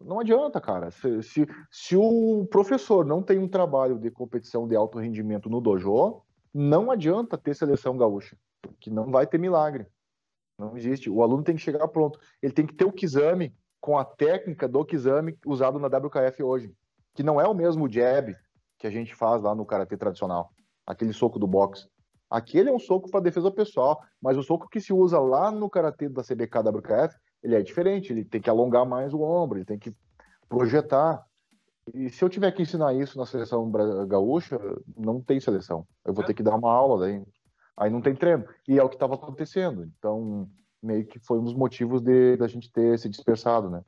[0.00, 0.90] não adianta, cara.
[0.90, 5.60] Se, se, se, o professor não tem um trabalho de competição de alto rendimento no
[5.60, 6.22] dojo,
[6.54, 8.36] não adianta ter seleção gaúcha,
[8.80, 9.86] que não vai ter milagre.
[10.58, 11.10] Não existe.
[11.10, 12.18] O aluno tem que chegar pronto.
[12.42, 13.54] Ele tem que ter o Kizami
[13.86, 16.74] com a técnica do Kizami usado na WKF hoje,
[17.14, 18.34] que não é o mesmo jab
[18.76, 20.50] que a gente faz lá no karatê tradicional,
[20.84, 21.86] aquele soco do boxe.
[22.28, 25.70] Aquele é um soco para defesa pessoal, mas o soco que se usa lá no
[25.70, 29.64] karatê da CBK WKF, ele é diferente, ele tem que alongar mais o ombro, ele
[29.64, 29.94] tem que
[30.48, 31.24] projetar.
[31.94, 33.70] E se eu tiver que ensinar isso na seleção
[34.08, 34.58] gaúcha,
[34.96, 35.86] não tem seleção.
[36.04, 36.26] Eu vou é.
[36.26, 37.22] ter que dar uma aula daí.
[37.76, 38.44] Aí não tem treino.
[38.66, 39.84] E é o que estava acontecendo.
[39.96, 40.50] Então,
[40.82, 43.82] meio que foi um dos motivos de da gente ter se dispersado, né?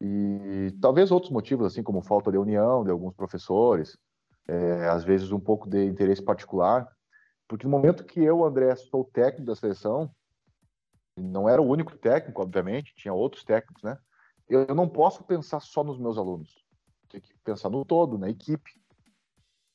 [0.00, 3.98] E talvez outros motivos, assim como falta de união de alguns professores,
[4.48, 6.88] é, às vezes um pouco de interesse particular,
[7.46, 10.10] porque no momento que eu, André, sou técnico da seleção,
[11.16, 13.98] não era o único técnico, obviamente, tinha outros técnicos, né?
[14.48, 16.64] Eu não posso pensar só nos meus alunos.
[17.08, 18.70] Tem que pensar no todo, na equipe.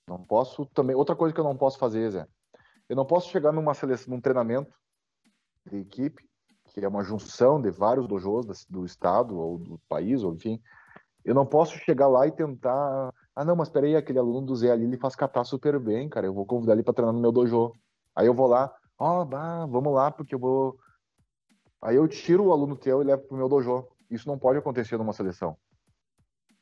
[0.08, 0.96] Não posso também.
[0.96, 2.28] Outra coisa que eu não posso fazer, Zé,
[2.90, 4.74] eu não posso chegar numa seleção, num treinamento
[5.66, 6.28] de equipe,
[6.76, 10.62] que é uma junção de vários dojos do estado ou do país, ou enfim.
[11.24, 13.14] Eu não posso chegar lá e tentar.
[13.34, 16.28] Ah, não, mas peraí, aquele aluno do Zé ali, ele faz catar super bem, cara.
[16.28, 17.72] Eu vou convidar ele para treinar no meu dojo.
[18.14, 20.78] Aí eu vou lá, ó, oh, vamos lá, porque eu vou
[21.82, 23.88] Aí eu tiro o aluno teu e levo para o meu dojo.
[24.10, 25.56] Isso não pode acontecer numa seleção.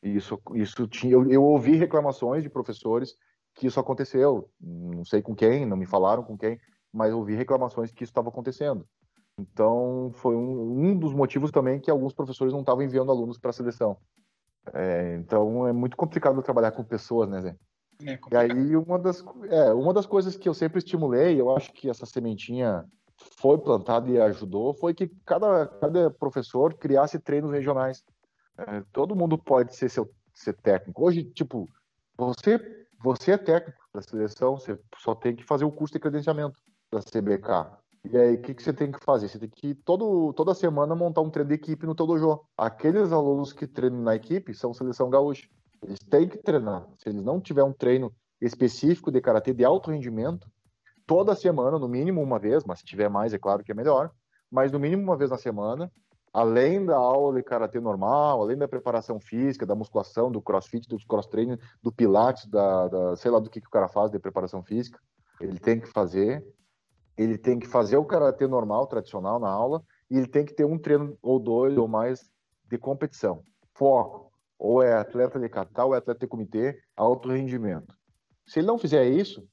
[0.02, 3.16] Isso, isso tinha, eu, eu ouvi reclamações de professores
[3.56, 4.50] que isso aconteceu.
[4.60, 6.60] Não sei com quem, não me falaram com quem,
[6.92, 8.86] mas ouvi reclamações que isso estava acontecendo.
[9.40, 13.50] Então, foi um, um, dos motivos também que alguns professores não estavam enviando alunos para
[13.50, 13.98] a seleção.
[14.74, 17.56] É, então, é muito complicado trabalhar com pessoas, né, Zé?
[18.06, 21.72] É e aí, uma das, é, uma das coisas que eu sempre estimulei, eu acho
[21.74, 22.86] que essa sementinha
[23.38, 28.04] foi plantado e ajudou foi que cada, cada professor criasse treinos regionais.
[28.58, 31.06] É, todo mundo pode ser, seu, ser técnico.
[31.06, 31.70] Hoje, tipo,
[32.18, 32.60] você,
[33.02, 36.60] você é técnico da seleção, você só tem que fazer o curso de credenciamento
[36.92, 37.83] da CBK.
[38.06, 39.30] E aí, o que, que você tem que fazer?
[39.30, 42.42] Você tem que todo, toda semana montar um treino de equipe no teu dojo.
[42.58, 45.48] Aqueles alunos que treinam na equipe são seleção gaúcha.
[45.82, 46.86] Eles têm que treinar.
[46.98, 50.48] Se eles não tiverem um treino específico de karatê de alto rendimento,
[51.06, 54.12] toda semana, no mínimo uma vez, mas se tiver mais, é claro que é melhor,
[54.52, 55.92] mas no mínimo uma vez na semana,
[56.34, 60.98] além da aula de karatê normal, além da preparação física, da musculação, do crossfit, do
[61.08, 64.20] cross training, do pilates, da, da sei lá do que, que o cara faz de
[64.20, 65.00] preparação física,
[65.40, 66.44] ele tem que fazer.
[67.18, 70.66] Ele tem que fazer o karatê normal, tradicional na aula, e ele tem que ter
[70.66, 72.30] um treino ou dois ou mais
[72.70, 73.44] de competição.
[73.74, 74.32] Foco.
[74.58, 77.96] Ou é atleta de kata, ou é atleta de comitê, alto rendimento.
[78.46, 79.48] Se ele não fizer isso,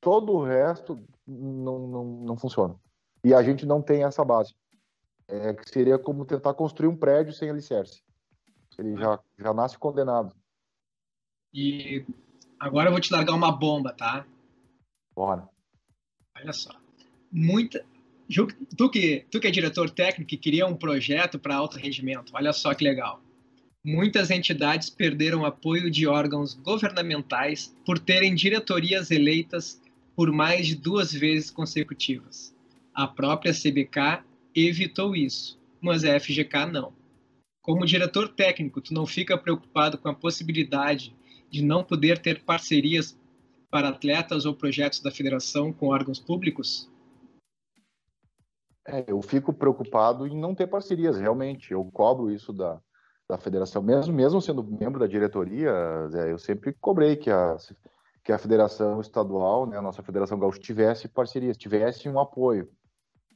[0.00, 2.74] todo o resto não, não, não funciona.
[3.22, 4.54] E a gente não tem essa base.
[5.26, 8.02] É, que seria como tentar construir um prédio sem alicerce.
[8.78, 10.34] Ele já, já nasce condenado.
[11.52, 12.04] E
[12.58, 14.26] agora eu vou te largar uma bomba, tá?
[15.14, 15.48] Bora.
[16.36, 16.83] Olha só.
[17.36, 17.84] Muita.
[18.76, 22.52] Tu que, tu que é diretor técnico e queria um projeto para alto rendimento, olha
[22.52, 23.20] só que legal.
[23.84, 29.82] Muitas entidades perderam apoio de órgãos governamentais por terem diretorias eleitas
[30.14, 32.54] por mais de duas vezes consecutivas.
[32.94, 34.22] A própria CBK
[34.54, 36.92] evitou isso, mas a FGK não.
[37.60, 41.12] Como diretor técnico, tu não fica preocupado com a possibilidade
[41.50, 43.18] de não poder ter parcerias
[43.70, 46.88] para atletas ou projetos da federação com órgãos públicos?
[48.86, 51.72] É, eu fico preocupado em não ter parcerias, realmente.
[51.72, 52.80] Eu cobro isso da,
[53.28, 55.70] da federação, mesmo, mesmo sendo membro da diretoria,
[56.28, 57.56] eu sempre cobrei que a
[58.24, 62.70] que a federação estadual, né, a nossa federação gaúcha, tivesse parcerias, tivesse um apoio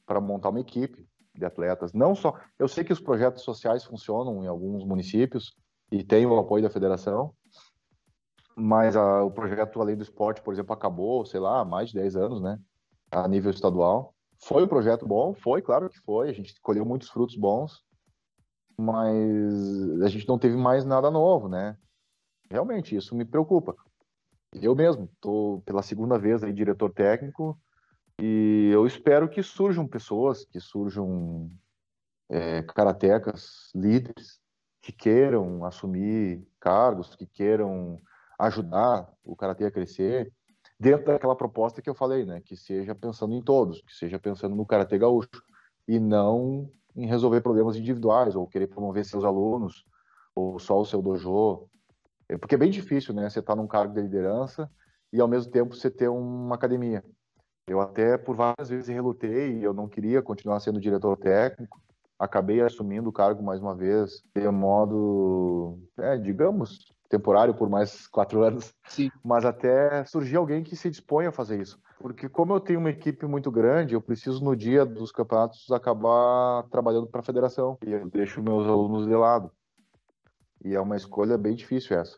[0.07, 1.93] para montar uma equipe de atletas.
[1.93, 5.55] Não só, eu sei que os projetos sociais funcionam em alguns municípios
[5.93, 7.35] e tem o apoio da federação,
[8.57, 11.97] mas a, o projeto Além do Esporte, por exemplo, acabou, sei lá, há mais de
[11.97, 12.59] 10 anos, né,
[13.11, 14.15] a nível estadual.
[14.41, 17.85] Foi um projeto bom, foi, claro que foi, a gente colheu muitos frutos bons,
[18.79, 21.77] mas a gente não teve mais nada novo, né?
[22.51, 23.77] Realmente, isso me preocupa.
[24.55, 27.61] Eu mesmo, estou pela segunda vez aí diretor técnico
[28.21, 31.51] E eu espero que surjam pessoas, que surjam
[32.31, 34.41] é, karatecas, líderes,
[34.83, 37.99] que queiram assumir cargos, que queiram
[38.39, 40.33] ajudar o karatê a crescer,
[40.79, 42.41] dentro daquela proposta que eu falei, né?
[42.41, 45.43] Que seja pensando em todos, que seja pensando no karatê gaúcho
[45.87, 49.85] e não em resolver problemas individuais ou querer promover seus alunos
[50.35, 51.69] ou só o seu dojo.
[52.29, 53.29] É, porque é bem difícil, né?
[53.29, 54.71] Você estar tá num cargo de liderança
[55.13, 57.03] e ao mesmo tempo você ter uma academia.
[57.67, 61.81] Eu até por várias vezes relutei, eu não queria continuar sendo diretor técnico,
[62.19, 68.43] acabei assumindo o cargo mais uma vez de modo, é, digamos, temporário por mais quatro
[68.43, 69.11] anos, Sim.
[69.25, 71.81] mas até surgir alguém que se dispõe a fazer isso.
[71.99, 76.65] Porque como eu tenho uma equipe muito grande, eu preciso no dia dos campeonatos acabar
[76.71, 79.51] trabalhando para a federação e eu deixo meus alunos de lado.
[80.65, 82.17] E é uma escolha bem difícil essa.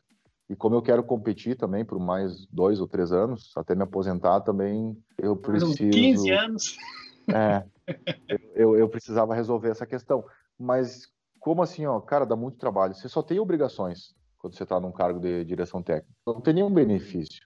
[0.48, 4.40] E como eu quero competir também por mais dois ou três anos, até me aposentar
[4.40, 5.76] também, eu preciso.
[5.76, 6.76] 15 anos.
[7.32, 7.64] É,
[8.56, 10.24] eu, eu precisava resolver essa questão.
[10.58, 11.06] Mas
[11.38, 12.92] como assim, ó, cara, dá muito trabalho.
[12.92, 16.12] Você só tem obrigações quando você está num cargo de direção técnica.
[16.26, 17.40] Não tem nenhum benefício.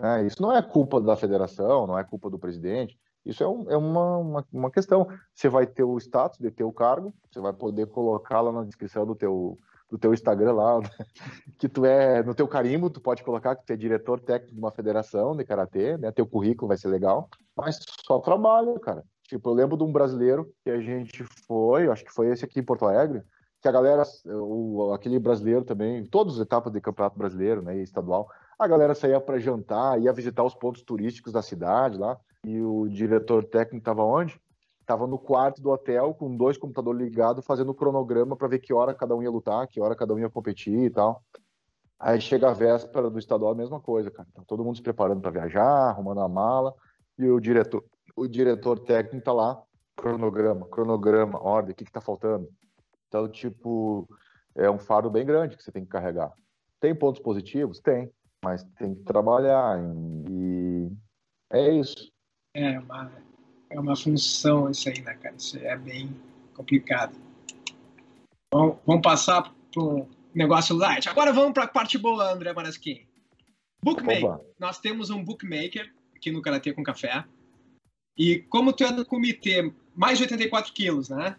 [0.00, 2.96] É, isso não é culpa da federação, não é culpa do presidente.
[3.26, 5.06] Isso é, um, é uma, uma, uma, questão.
[5.34, 8.64] Você vai ter o status de ter o cargo, você vai poder colocar lá na
[8.64, 9.58] descrição do teu,
[9.90, 10.80] do teu Instagram lá,
[11.58, 14.60] que tu é, no teu carimbo, tu pode colocar que tu é diretor técnico de
[14.60, 16.12] uma federação de Karatê, né?
[16.12, 19.04] Teu currículo vai ser legal, mas só trabalho, cara.
[19.24, 22.60] Tipo, eu lembro de um brasileiro que a gente foi, acho que foi esse aqui
[22.60, 23.22] em Porto Alegre,
[23.72, 28.28] que a galera, o, aquele brasileiro também, todas as etapas de campeonato brasileiro, né, estadual,
[28.58, 32.88] a galera saía para jantar, ia visitar os pontos turísticos da cidade lá, e o
[32.88, 34.40] diretor técnico estava onde?
[34.80, 38.72] Estava no quarto do hotel com dois computadores ligados, fazendo o cronograma para ver que
[38.72, 41.22] hora cada um ia lutar, que hora cada um ia competir e tal.
[42.00, 44.28] Aí chega a véspera do estadual, a mesma coisa, cara.
[44.32, 46.72] Tá todo mundo se preparando para viajar, arrumando a mala,
[47.18, 47.84] e o diretor,
[48.16, 49.60] o diretor técnico tá lá,
[49.96, 52.48] cronograma, cronograma, ordem, o que que tá faltando?
[53.08, 54.08] Então, tipo,
[54.54, 56.32] é um fardo bem grande que você tem que carregar.
[56.80, 57.80] Tem pontos positivos?
[57.80, 58.10] Tem,
[58.44, 59.78] mas tem que trabalhar
[60.30, 60.90] e
[61.50, 62.12] é isso.
[62.54, 63.12] É uma,
[63.70, 65.34] é uma função isso aí, né, cara?
[65.36, 66.14] Isso é bem
[66.54, 67.16] complicado.
[68.52, 71.08] Bom, vamos passar para um negócio light.
[71.08, 73.06] Agora vamos para a parte boa, André Marasquim.
[73.82, 74.24] Bookmaker.
[74.24, 74.44] Opa.
[74.58, 77.24] Nós temos um bookmaker aqui no Karatê com Café.
[78.16, 81.36] E como tu é do comitê, mais de 84 quilos, né?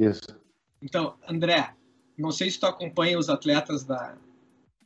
[0.00, 0.38] Isso.
[0.82, 1.74] Então, André,
[2.16, 4.16] não sei se tu acompanha os atletas da,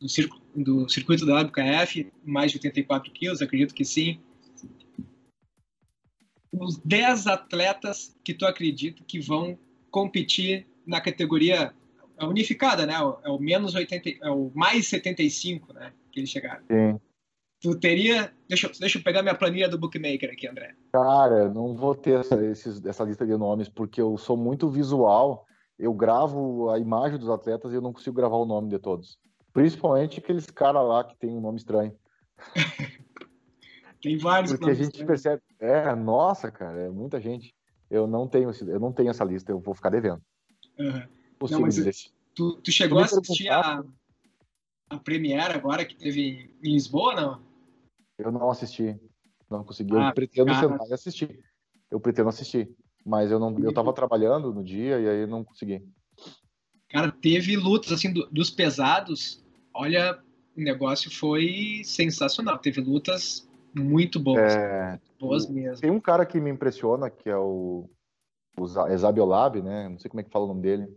[0.01, 4.21] do, circo, do circuito da WKF, mais de 84 quilos, acredito que sim
[6.53, 9.59] os 10 atletas que tu acredita que vão
[9.91, 11.73] competir na categoria
[12.21, 12.95] unificada, né?
[13.25, 15.93] É o menos 80, é o mais 75, né?
[16.11, 16.63] Que eles chegaram.
[16.71, 17.01] Sim.
[17.61, 18.33] Tu teria.
[18.49, 20.75] Deixa, deixa eu pegar minha planilha do Bookmaker aqui, André.
[20.93, 25.47] Cara, não vou ter essa, esses, essa lista de nomes, porque eu sou muito visual.
[25.79, 29.19] Eu gravo a imagem dos atletas e eu não consigo gravar o nome de todos.
[29.53, 31.95] Principalmente aqueles caras lá que tem um nome estranho.
[34.03, 34.53] Tem vários.
[34.53, 35.07] Porque a gente né?
[35.07, 35.41] percebe.
[35.61, 37.55] É, nossa, cara, é muita gente.
[37.89, 40.21] Eu não tenho, eu não tenho essa lista, eu vou ficar devendo.
[40.79, 41.03] Uhum.
[41.51, 43.85] Não, mas tu, tu chegou a assistir a,
[44.91, 47.43] a Premiere agora que teve em Lisboa, não?
[48.19, 48.99] Eu não assisti.
[49.49, 49.97] Não consegui.
[49.97, 50.69] Ah, eu pretendo cara...
[50.69, 51.45] sentar e assistir.
[51.91, 52.75] Eu pretendo assistir.
[53.05, 53.59] Mas eu não.
[53.59, 55.83] Eu tava trabalhando no dia e aí não consegui.
[56.89, 59.43] Cara, teve lutas assim do, dos pesados.
[59.75, 60.19] Olha,
[60.57, 62.59] o negócio foi sensacional.
[62.59, 64.53] Teve lutas muito boas.
[64.55, 65.81] É, boas mesmo.
[65.81, 67.89] Tem um cara que me impressiona, que é o,
[68.59, 69.89] o Zabiolab, né?
[69.89, 70.89] Não sei como é que fala o nome dele.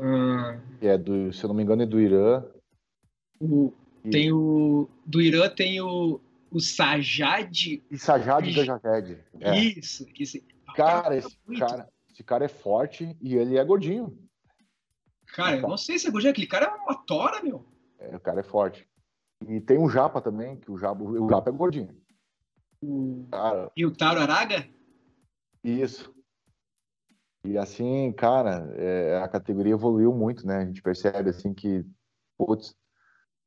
[0.00, 0.60] Hum.
[0.78, 2.44] Que é do, se eu não me engano, é do Irã.
[3.40, 3.72] O,
[4.04, 4.10] e...
[4.10, 4.88] Tem o.
[5.04, 6.20] Do Irã tem o.
[6.50, 7.82] O Sajad.
[7.90, 9.18] E Sajad Gajaved.
[9.40, 9.58] É.
[9.58, 10.38] Isso, isso.
[10.78, 14.16] Cara, esse cara, esse cara é forte e ele é gordinho.
[15.34, 17.66] Cara, eu não sei se é gordinho, aquele cara é uma tora, meu.
[17.98, 18.88] É, o cara é forte.
[19.46, 22.00] E tem um Japa também, que o Japa, o Japa é gordinho.
[23.30, 24.68] Cara, e o Tauro Araga?
[25.64, 26.14] Isso.
[27.44, 30.58] E assim, cara, é, a categoria evoluiu muito, né?
[30.58, 31.84] A gente percebe assim que,
[32.36, 32.76] putz,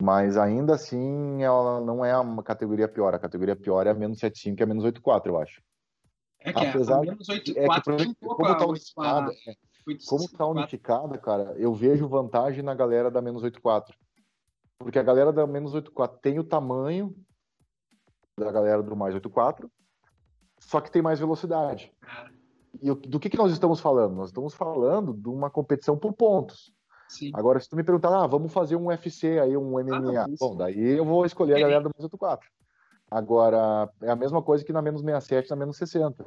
[0.01, 3.13] mas ainda assim ela não é uma categoria pior.
[3.13, 5.61] A categoria pior é a menos 75 e a menos 84, eu acho.
[6.43, 9.55] É que Apesar a menos 84 é que, como tá unificada, é,
[10.07, 13.95] como tá unificada, cara, eu vejo vantagem na galera da menos 84.
[14.79, 17.15] Porque a galera da menos 84 tem o tamanho
[18.37, 19.69] da galera do mais 84,
[20.59, 21.91] só que tem mais velocidade.
[22.81, 24.15] E do que, que nós estamos falando?
[24.15, 26.73] Nós estamos falando de uma competição por pontos.
[27.09, 27.29] Sim.
[27.33, 30.21] Agora, se tu me perguntar, ah, vamos fazer um UFC aí, um MMA.
[30.21, 32.49] Ah, Bom, daí eu vou escolher a galera do mais 84.
[33.11, 36.25] Agora, é a mesma coisa que na menos 67 na menos 60.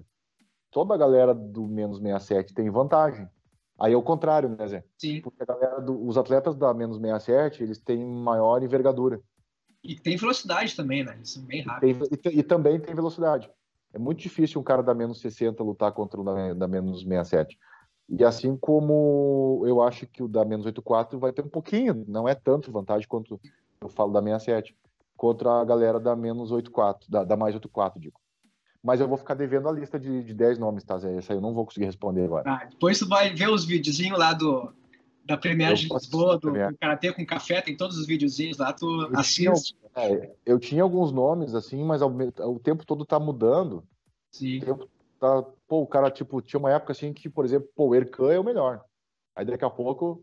[0.71, 3.27] Toda a galera do menos 67 tem vantagem.
[3.81, 4.85] Aí é o contrário, né, Zé?
[4.99, 5.23] Sim.
[5.23, 9.19] Porque a galera do, os atletas da menos 67, eles têm maior envergadura.
[9.83, 11.19] E tem velocidade também, né?
[11.23, 12.07] Isso é bem rápido.
[12.11, 13.51] E, tem, e, e, também tem velocidade.
[13.93, 17.59] É muito difícil um cara da menos 60 lutar contra um da, da menos 67.
[18.11, 22.29] E assim como eu acho que o da menos 84 vai ter um pouquinho, não
[22.29, 23.41] é tanto vantagem quanto
[23.81, 24.77] eu falo da 67,
[25.17, 28.21] contra a galera da menos 84, da, da mais 84, digo.
[28.83, 31.17] Mas eu vou ficar devendo a lista de, de 10 nomes, tá, Zé?
[31.17, 32.45] Essa aí eu não vou conseguir responder agora.
[32.47, 34.71] Ah, depois tu vai ver os videozinhos lá do,
[35.25, 39.03] da Premiere de Lisboa, do, do Karatê com Café, tem todos os videozinhos lá, tu
[39.03, 39.75] eu assiste.
[39.75, 43.83] Tinha, é, eu tinha alguns nomes, assim, mas ao, o tempo todo tá mudando.
[44.31, 44.59] Sim.
[44.59, 44.89] O tempo
[45.19, 48.33] tá, pô, o cara, tipo, tinha uma época assim que, por exemplo, pô, o Erkan
[48.33, 48.85] é o melhor.
[49.35, 50.23] Aí daqui a pouco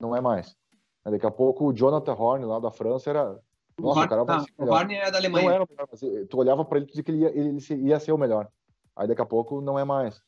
[0.00, 0.56] não é mais.
[1.04, 3.38] Aí daqui a pouco o Jonathan Horn lá da França era.
[3.80, 5.44] Nossa, o, cara vai ser o é da Alemanha.
[5.44, 7.88] Não era o melhor, mas tu olhava pra ele e dizia que ele ia, ele
[7.88, 8.48] ia ser o melhor.
[8.96, 10.20] Aí daqui a pouco não é mais.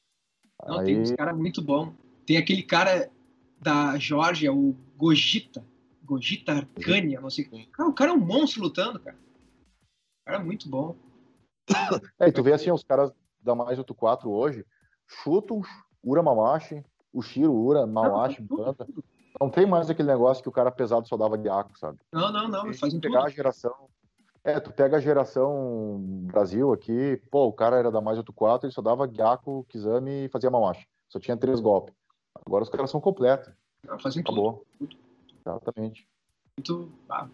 [0.66, 0.86] Não, Aí...
[0.86, 1.92] tem uns caras muito bom.
[2.24, 3.10] Tem aquele cara
[3.60, 5.64] da Georgia, o Gogita.
[6.04, 7.44] Gogita Arcânia, não sei.
[7.72, 9.16] Cara, o cara é um monstro lutando, cara.
[9.16, 10.96] O cara é muito bom.
[12.18, 14.66] É, e tu vê assim, os caras da mais 84 hoje,
[15.06, 15.62] chutam
[16.02, 18.86] Ura Mamashi, o Shiro Ura, Mamashi, Banta.
[19.40, 21.98] Não tem mais aquele negócio que o cara pesado só dava guiaco, sabe?
[22.12, 22.74] Não, não, não.
[22.74, 23.26] Faz pegar tudo.
[23.26, 23.74] a geração.
[24.44, 28.72] É, tu pega a geração Brasil aqui, pô, o cara era da mais 84, ele
[28.72, 30.86] só dava guiaco, Kizami e fazia Mamashi.
[31.08, 31.94] Só tinha três golpes.
[32.46, 33.52] Agora os caras são completos.
[34.02, 34.64] Fazem Acabou.
[34.78, 34.96] tudo.
[35.46, 36.06] Exatamente.
[36.56, 36.92] Muito.
[37.08, 37.28] Ah.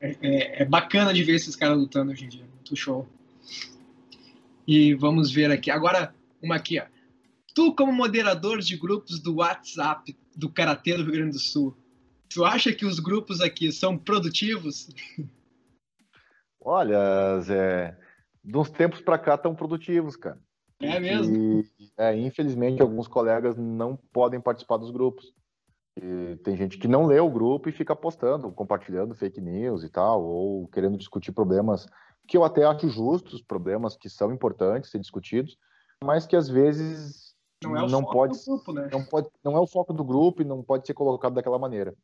[0.00, 2.44] É, é, é, bacana de ver esses caras lutando hoje em dia.
[2.44, 3.06] Muito show.
[4.66, 5.70] E vamos ver aqui.
[5.70, 6.84] Agora, uma aqui, ó.
[7.56, 11.74] Tu, como moderador de grupos do WhatsApp do Karatê do Rio Grande do Sul,
[12.28, 14.90] tu acha que os grupos aqui são produtivos?
[16.60, 17.98] Olha, Zé,
[18.44, 20.38] de uns tempos para cá estão produtivos, cara.
[20.82, 21.34] É mesmo?
[21.34, 25.32] E, é, infelizmente, alguns colegas não podem participar dos grupos.
[25.96, 29.88] E tem gente que não lê o grupo e fica postando, compartilhando fake news e
[29.88, 31.86] tal, ou querendo discutir problemas
[32.28, 35.56] que eu até acho justos, problemas que são importantes ser discutidos,
[36.04, 37.25] mas que às vezes
[37.62, 38.88] não, é não pode, grupo, né?
[38.92, 41.94] não pode, não é o foco do grupo e não pode ser colocado daquela maneira.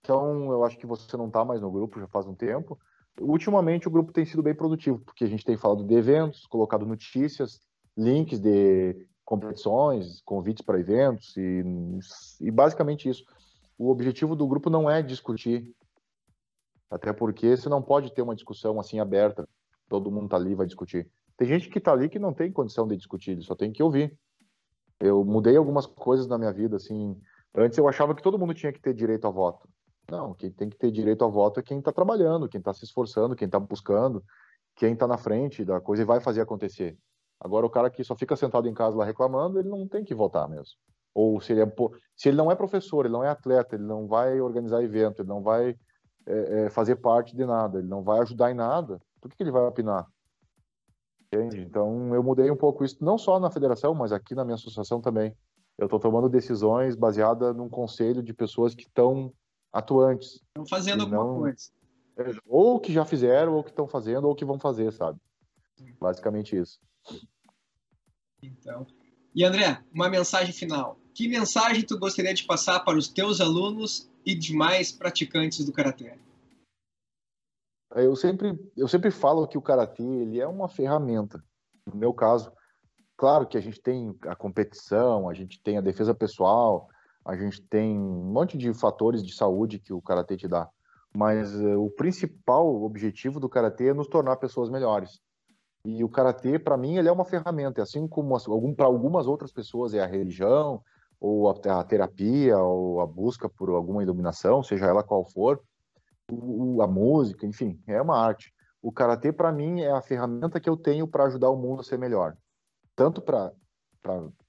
[0.00, 2.78] Então, eu acho que você não está mais no grupo já faz um tempo.
[3.20, 6.86] Ultimamente, o grupo tem sido bem produtivo, porque a gente tem falado de eventos, colocado
[6.86, 7.60] notícias,
[7.96, 11.62] links de competições, convites para eventos e,
[12.40, 13.24] e basicamente isso.
[13.76, 15.74] O objetivo do grupo não é discutir
[16.90, 19.46] até porque você não pode ter uma discussão assim aberta,
[19.88, 21.08] todo mundo tá ali vai discutir.
[21.38, 23.82] Tem gente que tá ali que não tem condição de discutir, ele só tem que
[23.82, 24.14] ouvir.
[24.98, 27.16] Eu mudei algumas coisas na minha vida, assim.
[27.54, 29.68] Antes eu achava que todo mundo tinha que ter direito a voto.
[30.10, 32.84] Não, quem tem que ter direito a voto é quem está trabalhando, quem está se
[32.84, 34.24] esforçando, quem está buscando,
[34.74, 36.98] quem está na frente da coisa e vai fazer acontecer.
[37.38, 40.14] Agora, o cara que só fica sentado em casa lá reclamando, ele não tem que
[40.14, 40.74] votar mesmo.
[41.14, 41.72] Ou se ele, é,
[42.16, 45.28] se ele não é professor, ele não é atleta, ele não vai organizar evento, ele
[45.28, 45.76] não vai
[46.26, 49.42] é, é, fazer parte de nada, ele não vai ajudar em nada, por que, que
[49.44, 50.04] ele vai opinar?
[51.32, 51.60] Entende?
[51.60, 55.00] Então eu mudei um pouco isso, não só na federação, mas aqui na minha associação
[55.00, 55.36] também.
[55.76, 59.32] Eu estou tomando decisões baseadas num conselho de pessoas que estão
[59.72, 60.40] atuantes.
[60.48, 61.38] Estão fazendo alguma não...
[61.40, 61.70] coisa.
[62.16, 65.20] É, ou que já fizeram, ou que estão fazendo, ou que vão fazer, sabe?
[66.00, 66.80] Basicamente isso.
[68.42, 68.86] Então.
[69.32, 70.98] E André, uma mensagem final.
[71.14, 76.18] Que mensagem tu gostaria de passar para os teus alunos e demais praticantes do karatê?
[77.94, 81.42] Eu sempre, eu sempre falo que o karatê ele é uma ferramenta.
[81.86, 82.52] No meu caso,
[83.16, 86.88] claro que a gente tem a competição, a gente tem a defesa pessoal,
[87.24, 90.68] a gente tem um monte de fatores de saúde que o karatê te dá.
[91.14, 95.20] Mas uh, o principal objetivo do karatê é nos tornar pessoas melhores.
[95.84, 99.50] E o karatê, para mim, ele é uma ferramenta, assim como algum, para algumas outras
[99.50, 100.82] pessoas é a religião,
[101.20, 105.60] ou a, a, terapia, ou a busca por alguma iluminação, seja ela qual for,
[106.30, 108.52] o, a música, enfim, é uma arte.
[108.82, 111.84] O karatê para mim é a ferramenta que eu tenho para ajudar o mundo a
[111.84, 112.36] ser melhor,
[112.94, 113.52] tanto para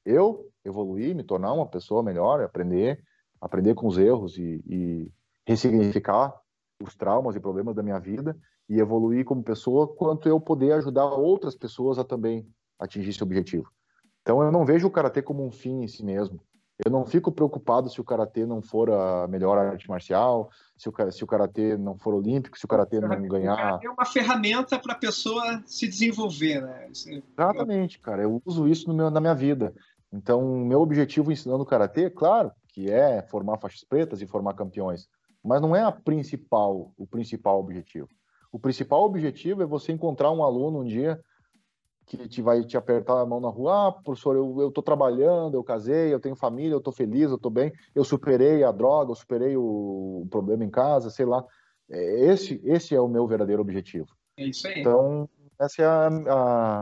[0.05, 3.03] eu evoluir, me tornar uma pessoa melhor, aprender,
[3.41, 5.11] aprender com os erros e, e
[5.47, 6.33] ressignificar
[6.81, 8.37] os traumas e problemas da minha vida
[8.69, 13.69] e evoluir como pessoa, quanto eu poder ajudar outras pessoas a também atingir esse objetivo.
[14.21, 16.39] Então eu não vejo o karatê como um fim em si mesmo.
[16.85, 20.93] Eu não fico preocupado se o karatê não for a melhor arte marcial, se o,
[21.11, 23.79] se o karatê não for olímpico, se o karatê não ganhar.
[23.83, 26.87] É uma ferramenta para a pessoa se desenvolver, né?
[26.89, 28.21] Exatamente, cara.
[28.21, 29.73] Eu uso isso meu, na minha vida.
[30.11, 35.09] Então, meu objetivo ensinando karatê, claro, que é formar faixas pretas e formar campeões,
[35.43, 38.07] mas não é a principal, o principal objetivo.
[38.53, 41.19] O principal objetivo é você encontrar um aluno um dia
[42.09, 45.53] que te vai te apertar a mão na rua, ah, professor, eu, eu tô trabalhando,
[45.53, 49.11] eu casei, eu tenho família, eu tô feliz, eu tô bem, eu superei a droga,
[49.11, 51.45] eu superei o, o problema em casa, sei lá.
[51.87, 54.07] É, esse, esse é o meu verdadeiro objetivo.
[54.35, 54.79] É isso aí.
[54.79, 55.29] Então,
[55.59, 56.07] essa é a,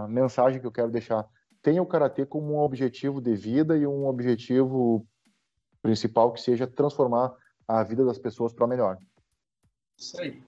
[0.03, 1.28] a mensagem que eu quero deixar.
[1.61, 5.05] Tenha o Karatê como um objetivo de vida e um objetivo
[5.82, 7.34] principal que seja transformar
[7.67, 8.97] a vida das pessoas para melhor.
[9.99, 10.41] Isso aí.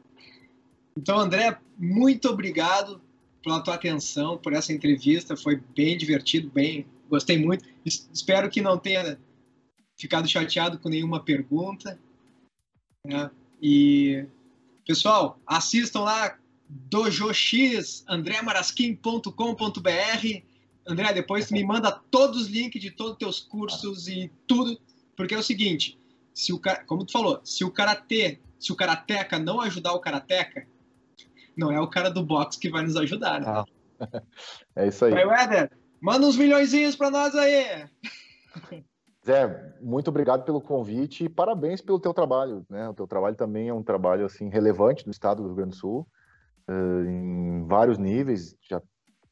[0.98, 3.09] Então, André, muito obrigado
[3.44, 5.36] pela tua atenção, por essa entrevista.
[5.36, 7.66] Foi bem divertido, bem, gostei muito.
[7.86, 9.20] Espero que não tenha
[9.98, 12.00] ficado chateado com nenhuma pergunta.
[13.06, 13.30] Né?
[13.62, 14.26] E
[14.86, 16.38] pessoal, assistam lá
[16.70, 20.44] dojox, andremarasquim.com.br.
[20.88, 24.80] André, depois tu me manda todos os links de todos os teus cursos e tudo,
[25.16, 25.98] porque é o seguinte,
[26.34, 30.66] se o como tu falou, se o karatê, se o karateca não ajudar o karateca,
[31.60, 33.48] não é o cara do box que vai nos ajudar, né?
[33.48, 33.66] Ah,
[34.76, 35.12] é isso aí.
[35.12, 35.70] Vai, Weather,
[36.02, 37.86] manda uns milhões para nós aí.
[39.26, 42.88] Zé, muito obrigado pelo convite e parabéns pelo teu trabalho, né?
[42.88, 45.76] O teu trabalho também é um trabalho assim relevante do estado do Rio Grande do
[45.76, 46.08] Sul,
[46.70, 48.56] uh, em vários níveis.
[48.62, 48.82] Já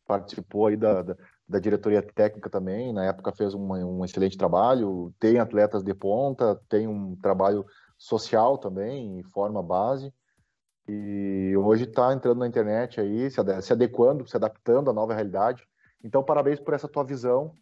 [0.06, 1.16] participou aí da, da,
[1.48, 2.92] da, diretoria técnica também.
[2.92, 5.14] Na época fez uma, um excelente trabalho.
[5.20, 7.66] Tem atletas de ponta, tem um trabalho
[7.98, 10.14] social também, em forma base.
[10.88, 15.68] E hoje está entrando na internet aí, se adequando, se adaptando à nova realidade.
[16.04, 17.54] Então, parabéns por essa tua visão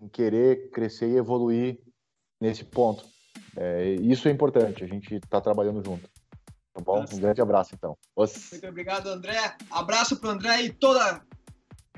[0.00, 1.80] em querer crescer e evoluir
[2.40, 3.04] nesse ponto.
[3.56, 6.08] É, isso é importante, a gente está trabalhando junto.
[6.74, 7.04] Tá bom?
[7.10, 7.96] Um grande abraço, então.
[8.16, 9.56] Muito obrigado, André.
[9.70, 11.22] Abraço para o André e toda a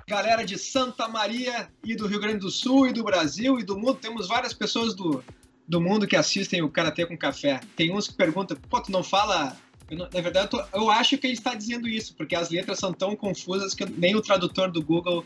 [0.09, 3.77] galera de Santa Maria e do Rio Grande do Sul e do Brasil e do
[3.77, 3.97] mundo.
[3.97, 5.23] Temos várias pessoas do,
[5.67, 7.61] do mundo que assistem o Karatê com Café.
[7.77, 9.57] Tem uns que perguntam, pô, tu não fala
[9.91, 12.79] eu, na verdade, eu, tô, eu, acho que ele está dizendo isso, porque as letras
[12.79, 15.25] são tão confusas que nem o tradutor do Google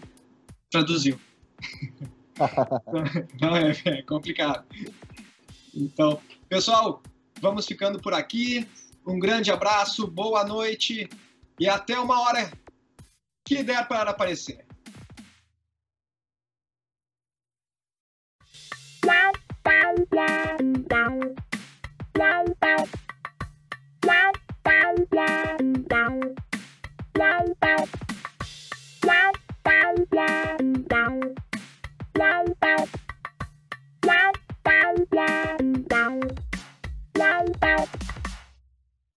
[0.71, 1.21] traduziu.
[3.41, 4.65] Não, é, é complicado.
[5.75, 7.03] Então, pessoal,
[7.41, 8.67] vamos ficando por aqui.
[9.07, 11.09] Um grande abraço, boa noite
[11.61, 12.51] e até uma hora
[13.45, 14.65] que der para aparecer.
[19.03, 19.33] Blah,
[24.65, 24.95] Bye.